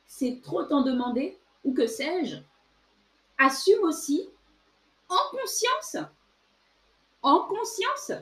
[0.08, 2.38] c'est trop t'en demander, ou que sais-je,
[3.38, 4.28] assume aussi
[5.10, 5.98] en conscience,
[7.22, 8.14] en conscience,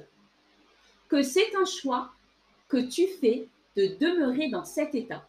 [1.08, 2.12] que c'est un choix
[2.68, 3.47] que tu fais
[3.78, 5.26] de demeurer dans cet état,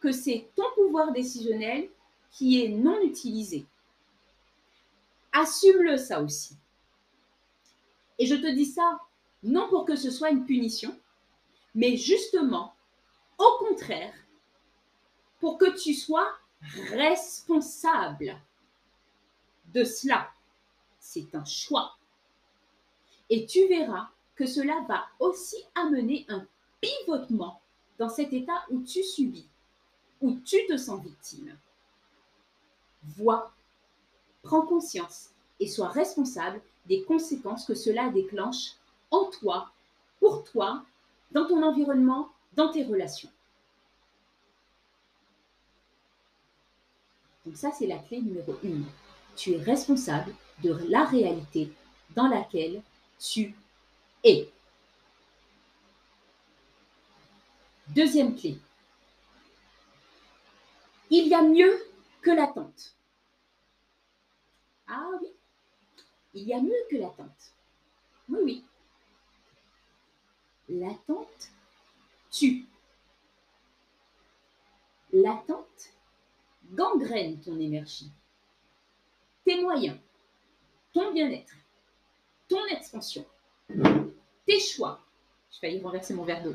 [0.00, 1.88] que c'est ton pouvoir décisionnel
[2.30, 3.66] qui est non utilisé.
[5.32, 6.56] Assume-le ça aussi.
[8.18, 9.00] Et je te dis ça
[9.42, 10.98] non pour que ce soit une punition,
[11.74, 12.74] mais justement,
[13.38, 14.14] au contraire,
[15.38, 16.28] pour que tu sois
[16.90, 18.36] responsable
[19.72, 20.28] de cela.
[20.98, 21.96] C'est un choix.
[23.30, 26.46] Et tu verras que cela va aussi amener un
[26.80, 27.60] pivotement
[27.98, 29.48] dans cet état où tu subis,
[30.20, 31.56] où tu te sens victime.
[33.02, 33.52] Vois,
[34.42, 38.72] prends conscience et sois responsable des conséquences que cela déclenche
[39.10, 39.70] en toi,
[40.20, 40.84] pour toi,
[41.32, 43.30] dans ton environnement, dans tes relations.
[47.46, 48.84] Donc ça, c'est la clé numéro une.
[49.36, 51.72] Tu es responsable de la réalité
[52.14, 52.82] dans laquelle
[53.18, 53.54] tu
[54.24, 54.50] es.
[57.88, 58.58] Deuxième clé.
[61.10, 61.82] Il y a mieux
[62.20, 62.94] que l'attente.
[64.86, 65.28] Ah oui,
[66.34, 67.52] il y a mieux que l'attente.
[68.28, 68.64] Oui, oui.
[70.68, 71.50] L'attente
[72.30, 72.66] tue.
[75.12, 75.92] L'attente
[76.72, 78.10] gangrène ton énergie,
[79.44, 79.96] tes moyens,
[80.92, 81.54] ton bien-être,
[82.48, 83.24] ton expansion,
[84.46, 85.00] tes choix.
[85.50, 86.54] Je vais y renverser mon verre d'eau.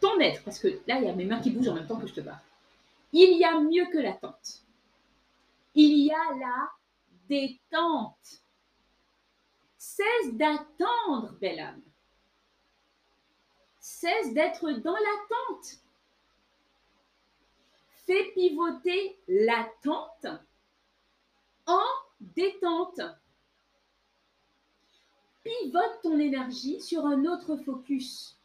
[0.00, 2.00] Ton être, parce que là, il y a mes mains qui bougent en même temps
[2.00, 2.40] que je te parle.
[3.12, 4.62] Il y a mieux que l'attente.
[5.74, 6.70] Il y a la
[7.28, 8.42] détente.
[9.76, 11.82] Cesse d'attendre, belle âme.
[13.78, 15.78] Cesse d'être dans l'attente.
[18.06, 20.26] Fais pivoter l'attente
[21.66, 21.84] en
[22.20, 23.00] détente.
[25.42, 28.38] Pivote ton énergie sur un autre focus.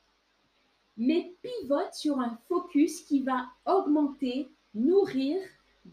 [0.98, 5.38] Mais pivote sur un focus qui va augmenter, nourrir,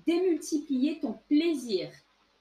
[0.06, 1.90] démultiplier ton plaisir,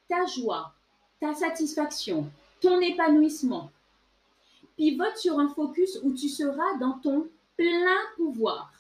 [0.08, 0.74] ta joie,
[1.20, 2.30] ta satisfaction,
[2.62, 3.72] ton épanouissement.
[4.78, 8.72] Pivote sur un focus où tu seras dans ton plein pouvoir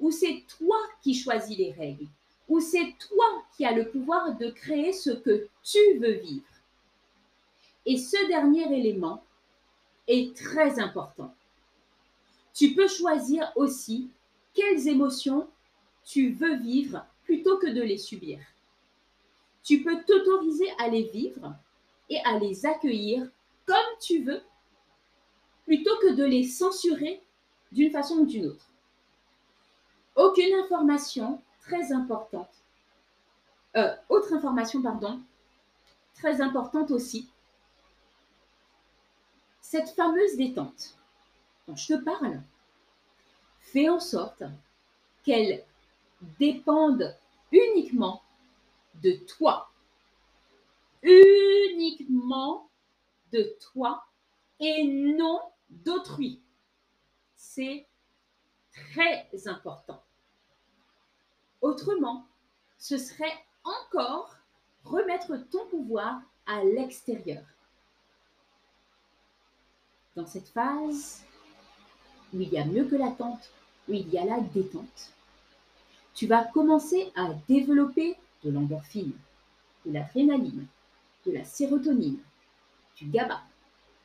[0.00, 2.06] où c'est toi qui choisis les règles,
[2.48, 3.24] où c'est toi
[3.56, 6.44] qui as le pouvoir de créer ce que tu veux vivre.
[7.86, 9.22] Et ce dernier élément
[10.06, 11.32] est très important.
[12.54, 14.08] Tu peux choisir aussi
[14.54, 15.48] quelles émotions
[16.06, 18.38] tu veux vivre plutôt que de les subir.
[19.62, 21.54] Tu peux t'autoriser à les vivre
[22.08, 23.28] et à les accueillir
[23.66, 24.40] comme tu veux
[25.64, 27.20] plutôt que de les censurer
[27.72, 28.70] d'une façon ou d'une autre.
[30.14, 32.48] Aucune information très importante.
[33.76, 35.20] Euh, autre information, pardon,
[36.14, 37.28] très importante aussi.
[39.60, 40.96] Cette fameuse détente
[41.66, 42.40] dont je te parle,
[43.58, 44.44] fais en sorte
[45.24, 45.64] qu'elle
[46.38, 47.16] dépende
[47.52, 48.22] uniquement
[49.02, 49.70] de toi.
[51.02, 52.68] Uniquement
[53.32, 54.04] de toi
[54.60, 56.40] et non d'autrui.
[57.34, 57.86] C'est
[58.72, 60.02] très important.
[61.60, 62.26] Autrement,
[62.78, 64.36] ce serait encore
[64.84, 67.44] remettre ton pouvoir à l'extérieur.
[70.14, 71.24] Dans cette phase
[72.32, 73.50] où il y a mieux que l'attente,
[73.88, 75.12] où il y a la détente,
[76.16, 79.12] tu vas commencer à développer de l'endorphine,
[79.84, 80.66] de l'adrénaline,
[81.26, 82.18] de la sérotonine,
[82.96, 83.40] du GABA,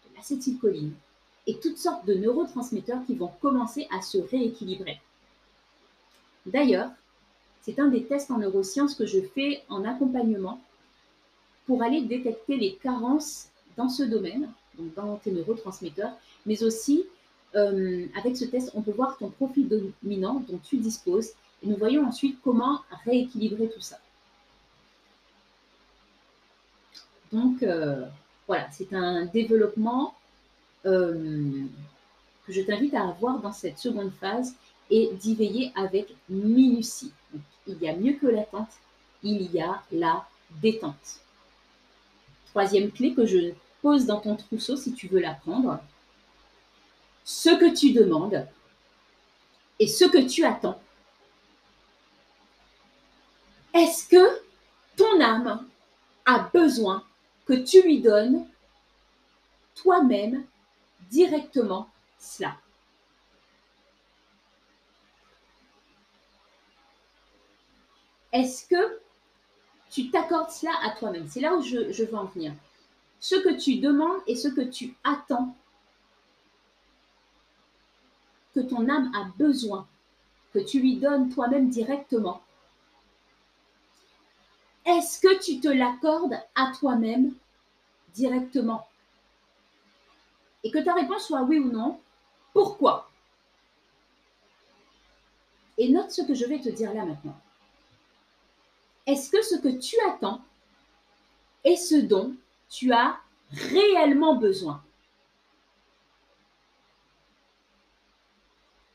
[0.03, 0.93] de l'acétylcholine
[1.47, 4.99] et toutes sortes de neurotransmetteurs qui vont commencer à se rééquilibrer.
[6.45, 6.91] D'ailleurs,
[7.62, 10.59] c'est un des tests en neurosciences que je fais en accompagnement
[11.66, 13.47] pour aller détecter les carences
[13.78, 16.14] dans ce domaine, donc dans tes neurotransmetteurs,
[16.45, 17.05] mais aussi
[17.55, 21.32] euh, avec ce test, on peut voir ton profil dominant dont tu disposes
[21.64, 23.99] et nous voyons ensuite comment rééquilibrer tout ça.
[27.32, 28.05] Donc, euh,
[28.47, 30.16] voilà, c'est un développement
[30.86, 31.64] euh,
[32.45, 34.55] que je t'invite à avoir dans cette seconde phase
[34.89, 37.14] et d'y veiller avec minutie.
[37.68, 38.72] Il y a mieux que l'attente,
[39.24, 40.28] il y a la
[40.62, 41.22] détente.
[42.49, 45.80] Troisième clé que je pose dans ton trousseau si tu veux l'apprendre.
[47.24, 48.45] Ce que tu demandes
[49.80, 50.80] et ce que tu attends
[53.74, 54.41] est-ce que
[54.97, 55.67] ton âme
[56.26, 57.03] a besoin
[57.45, 58.45] que tu lui donnes
[59.76, 60.45] toi-même
[61.09, 62.55] directement cela?
[68.32, 68.99] Est-ce que
[69.89, 71.28] tu t'accordes cela à toi-même?
[71.28, 72.53] C'est là où je, je veux en venir.
[73.19, 75.55] Ce que tu demandes et ce que tu attends
[78.53, 79.88] que ton âme a besoin,
[80.53, 82.41] que tu lui donnes toi-même directement.
[84.86, 87.34] Est-ce que tu te l'accordes à toi-même
[88.13, 88.88] directement?
[90.63, 91.99] Et que ta réponse soit oui ou non.
[92.53, 93.09] Pourquoi?
[95.77, 97.39] Et note ce que je vais te dire là maintenant.
[99.07, 100.41] Est-ce que ce que tu attends
[101.63, 102.36] est ce dont
[102.69, 103.19] tu as
[103.51, 104.84] réellement besoin?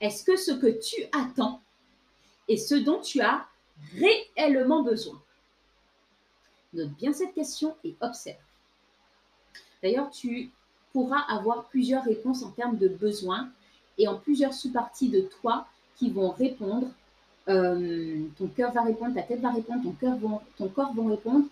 [0.01, 1.61] Est-ce que ce que tu attends
[2.49, 3.49] est ce dont tu as
[3.95, 5.21] réellement besoin?
[6.77, 8.37] Note bien cette question et observe.
[9.83, 10.51] D'ailleurs, tu
[10.93, 13.49] pourras avoir plusieurs réponses en termes de besoins
[13.99, 15.67] et en plusieurs sous-parties de toi
[15.97, 16.89] qui vont répondre.
[17.49, 19.83] Euh, ton cœur va répondre, ta tête va répondre,
[20.59, 21.47] ton, corps vont répondre.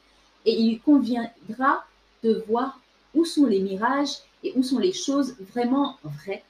[0.44, 1.84] Et il conviendra
[2.22, 2.80] de voir
[3.14, 6.44] où sont les mirages et où sont les choses vraiment vraies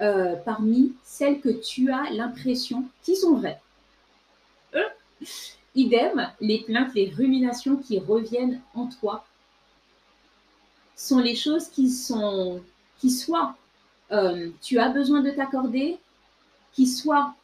[0.00, 3.60] euh, parmi celles que tu as l'impression qui sont vraies.
[5.76, 9.24] Idem, les plaintes, les ruminations qui reviennent en toi
[10.96, 12.62] sont les choses qui sont,
[12.98, 13.54] qui soit
[14.12, 15.98] euh, tu as besoin de t'accorder,
[16.72, 17.34] qui soit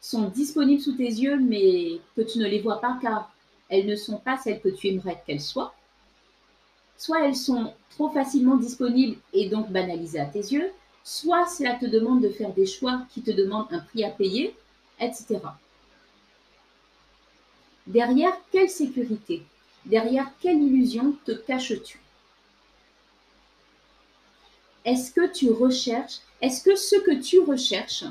[0.00, 3.32] sont disponibles sous tes yeux, mais que tu ne les vois pas car
[3.68, 5.74] elles ne sont pas celles que tu aimerais qu'elles soient.
[6.96, 10.70] Soit elles sont trop facilement disponibles et donc banalisées à tes yeux,
[11.04, 14.54] soit cela te demande de faire des choix qui te demandent un prix à payer,
[15.00, 15.38] etc.
[17.86, 19.44] Derrière quelle sécurité,
[19.84, 22.00] derrière quelle illusion te caches-tu?
[24.84, 28.04] Est-ce que tu recherches, est-ce que ce que tu recherches,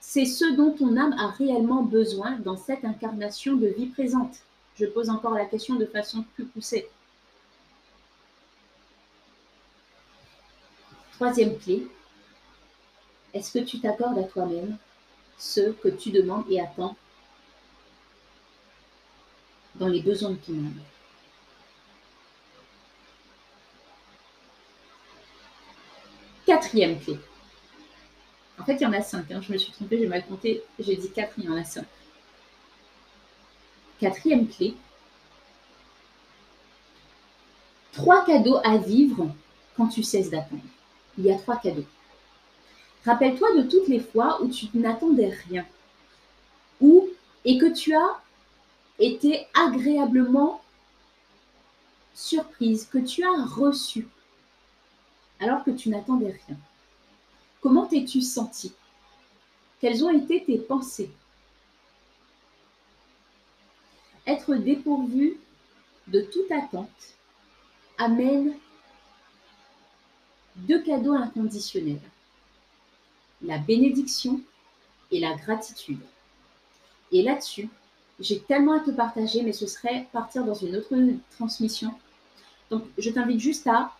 [0.00, 4.36] c'est ce dont ton âme a réellement besoin dans cette incarnation de vie présente?
[4.76, 6.88] Je pose encore la question de façon plus poussée.
[11.12, 11.88] Troisième clé,
[13.34, 14.76] est-ce que tu t'accordes à toi-même
[15.36, 16.96] ce que tu demandes et attends
[19.78, 20.72] dans les besoins de âme
[26.46, 27.18] Quatrième clé.
[28.58, 29.30] En fait, il y en a cinq.
[29.30, 29.40] Hein.
[29.42, 30.62] Je me suis trompée, j'ai mal compté.
[30.78, 31.84] J'ai dit quatre, il y en a cinq.
[34.00, 34.74] Quatrième clé.
[37.92, 39.34] Trois cadeaux à vivre
[39.76, 40.62] quand tu cesses d'attendre
[41.18, 41.84] il y a trois cadeaux.
[43.04, 45.66] Rappelle-toi de toutes les fois où tu n'attendais rien,
[46.80, 47.08] ou
[47.44, 48.20] et que tu as
[48.98, 50.60] été agréablement
[52.14, 54.08] surprise, que tu as reçu,
[55.40, 56.56] alors que tu n'attendais rien.
[57.60, 58.72] Comment t'es-tu senti
[59.80, 61.10] Quelles ont été tes pensées?
[64.26, 65.38] Être dépourvu
[66.08, 67.14] de toute attente
[67.98, 68.54] amène
[70.56, 72.00] deux cadeaux inconditionnels,
[73.42, 74.40] la bénédiction
[75.12, 76.00] et la gratitude.
[77.12, 77.68] Et là-dessus,
[78.20, 80.94] j'ai tellement à te partager, mais ce serait partir dans une autre
[81.30, 81.92] transmission.
[82.70, 83.92] Donc, je t'invite juste à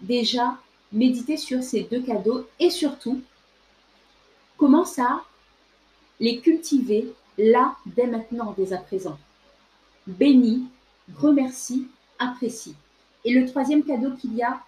[0.00, 0.56] déjà
[0.92, 3.20] méditer sur ces deux cadeaux et surtout,
[4.56, 5.22] commence à
[6.20, 9.18] les cultiver là, dès maintenant, dès à présent.
[10.06, 10.64] Bénis,
[11.16, 11.88] remercie,
[12.18, 12.74] apprécie.
[13.24, 14.60] Et le troisième cadeau qu'il y a,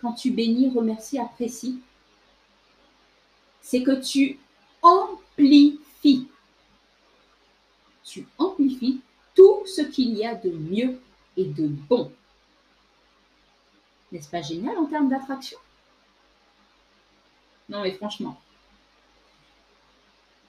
[0.00, 1.80] quand tu bénis, remercies, apprécies,
[3.62, 4.38] c'est que tu
[4.82, 5.79] amplifies.
[8.10, 9.00] Tu amplifies
[9.36, 11.00] tout ce qu'il y a de mieux
[11.36, 12.10] et de bon.
[14.10, 15.58] N'est-ce pas génial en termes d'attraction?
[17.68, 18.36] Non mais franchement,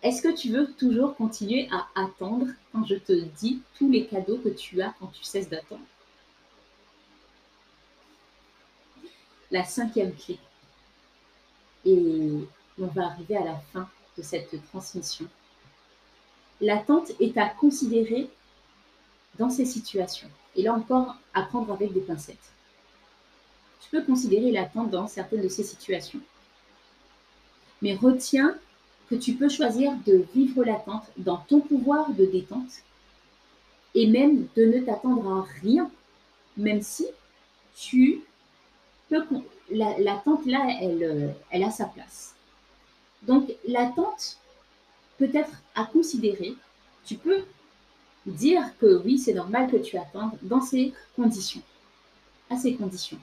[0.01, 4.39] est-ce que tu veux toujours continuer à attendre quand je te dis tous les cadeaux
[4.39, 5.85] que tu as quand tu cesses d'attendre?
[9.51, 10.39] La cinquième clé.
[11.85, 12.33] Et
[12.79, 13.87] on va arriver à la fin
[14.17, 15.27] de cette transmission.
[16.61, 18.29] L'attente est à considérer
[19.39, 20.29] dans ces situations.
[20.55, 22.37] Et là encore, à prendre avec des pincettes.
[23.81, 26.19] Tu peux considérer l'attente dans certaines de ces situations.
[27.81, 28.55] Mais retiens
[29.09, 32.83] que tu peux choisir de vivre l'attente dans ton pouvoir de détente
[33.95, 35.89] et même de ne t'attendre à rien,
[36.57, 37.07] même si
[37.75, 38.21] tu
[39.09, 39.23] peux...
[39.71, 42.35] L'attente là, elle, euh, elle a sa place.
[43.23, 44.37] Donc l'attente
[45.21, 46.55] peut être à considérer.
[47.05, 47.43] Tu peux
[48.25, 51.61] dire que oui, c'est normal que tu attendes dans ces conditions,
[52.49, 53.19] à ces conditions.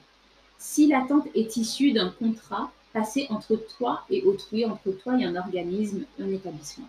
[0.57, 5.35] Si l'attente est issue d'un contrat passé entre toi et autrui, entre toi et un
[5.35, 6.87] organisme, un établissement.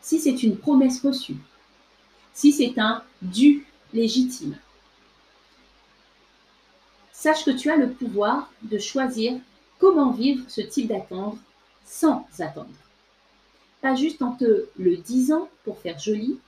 [0.00, 1.36] Si c'est une promesse reçue,
[2.32, 4.56] si c'est un dû légitime,
[7.12, 9.38] sache que tu as le pouvoir de choisir
[9.78, 11.36] comment vivre ce type d'attente
[11.84, 12.70] sans attendre.
[13.80, 16.38] Pas juste en te le disant pour faire joli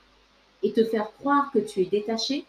[0.61, 2.45] et te faire croire que tu es détaché,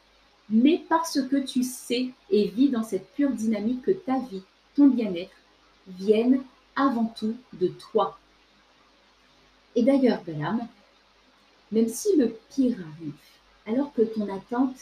[0.50, 4.42] mais parce que tu sais et vis dans cette pure dynamique que ta vie,
[4.76, 5.34] ton bien-être,
[5.86, 6.42] viennent
[6.76, 8.18] avant tout de toi.
[9.74, 10.68] Et d'ailleurs, belle
[11.72, 13.14] même si le pire arrive,
[13.66, 14.76] alors que ton attente,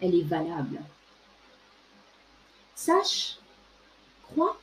[0.00, 0.80] elle est valable,
[2.74, 3.36] sache,
[4.22, 4.58] crois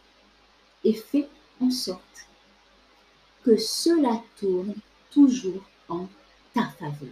[0.84, 1.28] et fais
[1.62, 2.02] en sorte
[3.44, 4.76] que cela tourne
[5.12, 6.08] toujours en
[6.54, 7.10] ta faveur.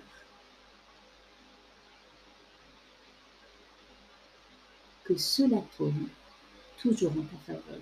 [5.04, 6.08] Que cela tourne
[6.78, 7.82] toujours en ta faveur.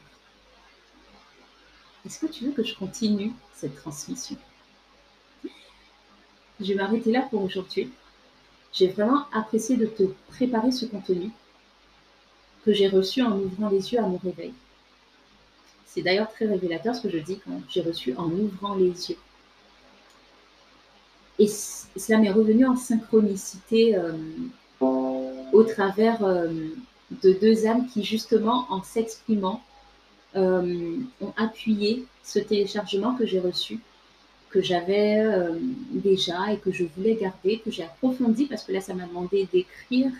[2.06, 4.38] Est-ce que tu veux que je continue cette transmission?
[6.60, 7.92] Je vais m'arrêter là pour aujourd'hui.
[8.72, 11.32] J'ai vraiment apprécié de te préparer ce contenu
[12.64, 14.54] que j'ai reçu en ouvrant les yeux à mon réveil.
[15.88, 19.18] C'est d'ailleurs très révélateur ce que je dis quand j'ai reçu en ouvrant les yeux.
[21.40, 24.14] Et cela m'est revenu en synchronicité euh,
[24.82, 26.48] au travers euh,
[27.24, 29.62] de deux âmes qui, justement, en s'exprimant,
[30.36, 33.80] euh, ont appuyé ce téléchargement que j'ai reçu,
[34.50, 35.24] que j'avais
[35.92, 39.48] déjà et que je voulais garder, que j'ai approfondi parce que là, ça m'a demandé
[39.52, 40.12] d'écrire.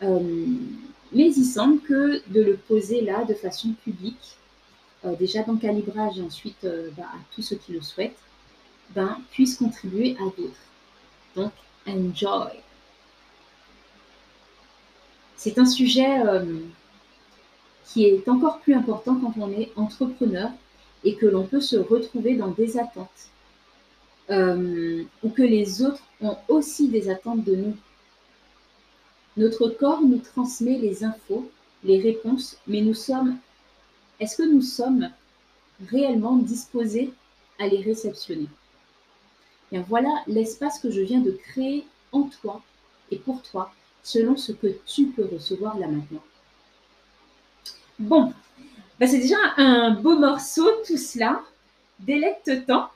[0.00, 4.36] Mais il semble que de le poser là de façon publique,
[5.18, 8.18] déjà dans le calibrage et ensuite bah, à tous ceux qui le souhaitent,
[8.90, 10.54] ben, puisse contribuer à d'autres.
[11.34, 11.52] Donc,
[11.86, 12.52] enjoy.
[15.36, 16.22] C'est un sujet
[17.86, 20.50] qui est encore plus important quand on est entrepreneur
[21.04, 23.30] et que l'on peut se retrouver dans des attentes
[24.30, 27.76] euh, ou que les autres ont aussi des attentes de nous.
[29.36, 31.48] Notre corps nous transmet les infos,
[31.84, 33.38] les réponses, mais nous sommes,
[34.20, 35.10] est-ce que nous sommes
[35.90, 37.12] réellement disposés
[37.58, 38.48] à les réceptionner?
[39.70, 42.62] Bien voilà l'espace que je viens de créer en toi
[43.10, 46.22] et pour toi, selon ce que tu peux recevoir là maintenant.
[47.98, 48.32] Bon,
[49.00, 51.42] bah, c'est déjà un beau morceau tout cela.
[52.00, 52.90] Délecte-temps.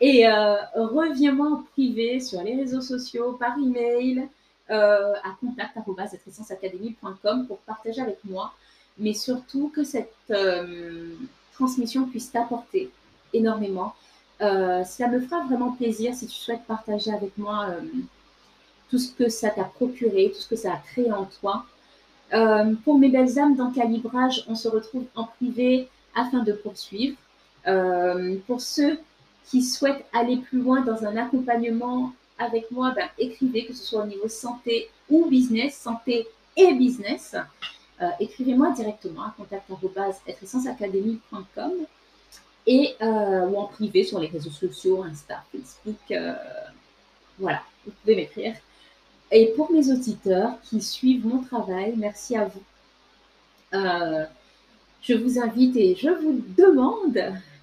[0.00, 4.28] Et euh, reviens-moi en privé sur les réseaux sociaux, par email,
[4.70, 8.54] euh, à contact.com pour partager avec moi.
[8.98, 11.14] Mais surtout que cette euh,
[11.54, 12.90] transmission puisse t'apporter
[13.32, 13.94] énormément.
[14.40, 17.68] cela me fera vraiment plaisir si tu souhaites partager avec moi
[18.90, 21.64] tout ce que ça t'a procuré, tout ce que ça a créé en toi.
[22.32, 27.16] Euh, pour mes belles âmes dans Calibrage, on se retrouve en privé afin de poursuivre.
[27.66, 28.98] Euh, pour ceux
[29.46, 34.02] qui souhaitent aller plus loin dans un accompagnement avec moi, ben, écrivez, que ce soit
[34.04, 36.26] au niveau santé ou business, santé
[36.56, 37.36] et business.
[38.00, 41.72] Euh, écrivez-moi directement à contact.essenceacademy.com
[42.66, 46.12] et ou en privé sur les réseaux sociaux, Insta, Facebook.
[47.38, 48.54] voilà, vous pouvez m'écrire.
[49.32, 52.62] Et pour mes auditeurs qui suivent mon travail, merci à vous.
[53.74, 54.24] Euh,
[55.02, 57.18] je vous invite et je vous demande,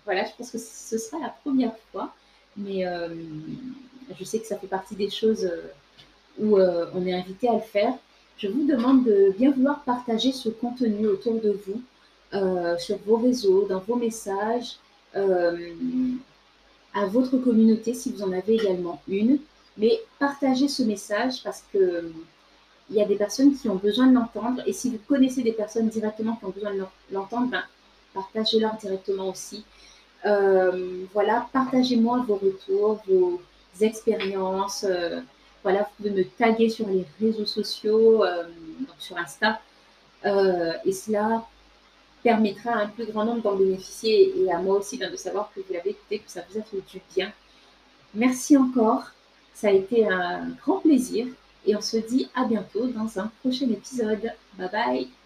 [0.05, 2.13] voilà, je pense que ce sera la première fois,
[2.55, 3.09] mais euh,
[4.17, 5.67] je sais que ça fait partie des choses euh,
[6.39, 7.93] où on est invité à le faire.
[8.37, 11.81] Je vous demande de bien vouloir partager ce contenu autour de vous,
[12.77, 14.77] sur vos réseaux, dans vos messages,
[15.15, 19.39] à votre communauté si vous en avez également une.
[19.77, 22.11] Mais partagez ce message parce que
[22.89, 24.61] il y a des personnes qui ont besoin de l'entendre.
[24.65, 27.63] Et si vous connaissez des personnes directement qui ont besoin de l'entendre, ben,
[28.13, 29.65] partagez-leur directement aussi.
[30.25, 33.41] Euh, voilà, partagez-moi vos retours, vos
[33.81, 34.85] expériences.
[34.87, 35.19] Euh,
[35.67, 38.43] voilà, vous pouvez me taguer sur les réseaux sociaux, euh,
[38.79, 39.59] donc sur Insta.
[40.23, 41.45] et cela
[42.23, 45.51] permettra à un plus grand nombre d'en bénéficier et à moi aussi ben, de savoir
[45.53, 47.31] que vous l'avez écouté, que ça vous a fait du bien.
[48.13, 49.11] Merci encore.
[49.53, 51.27] Ça a été un grand plaisir
[51.65, 54.31] Et on se dit à bientôt dans un prochain épisode.
[54.57, 55.16] Bye bye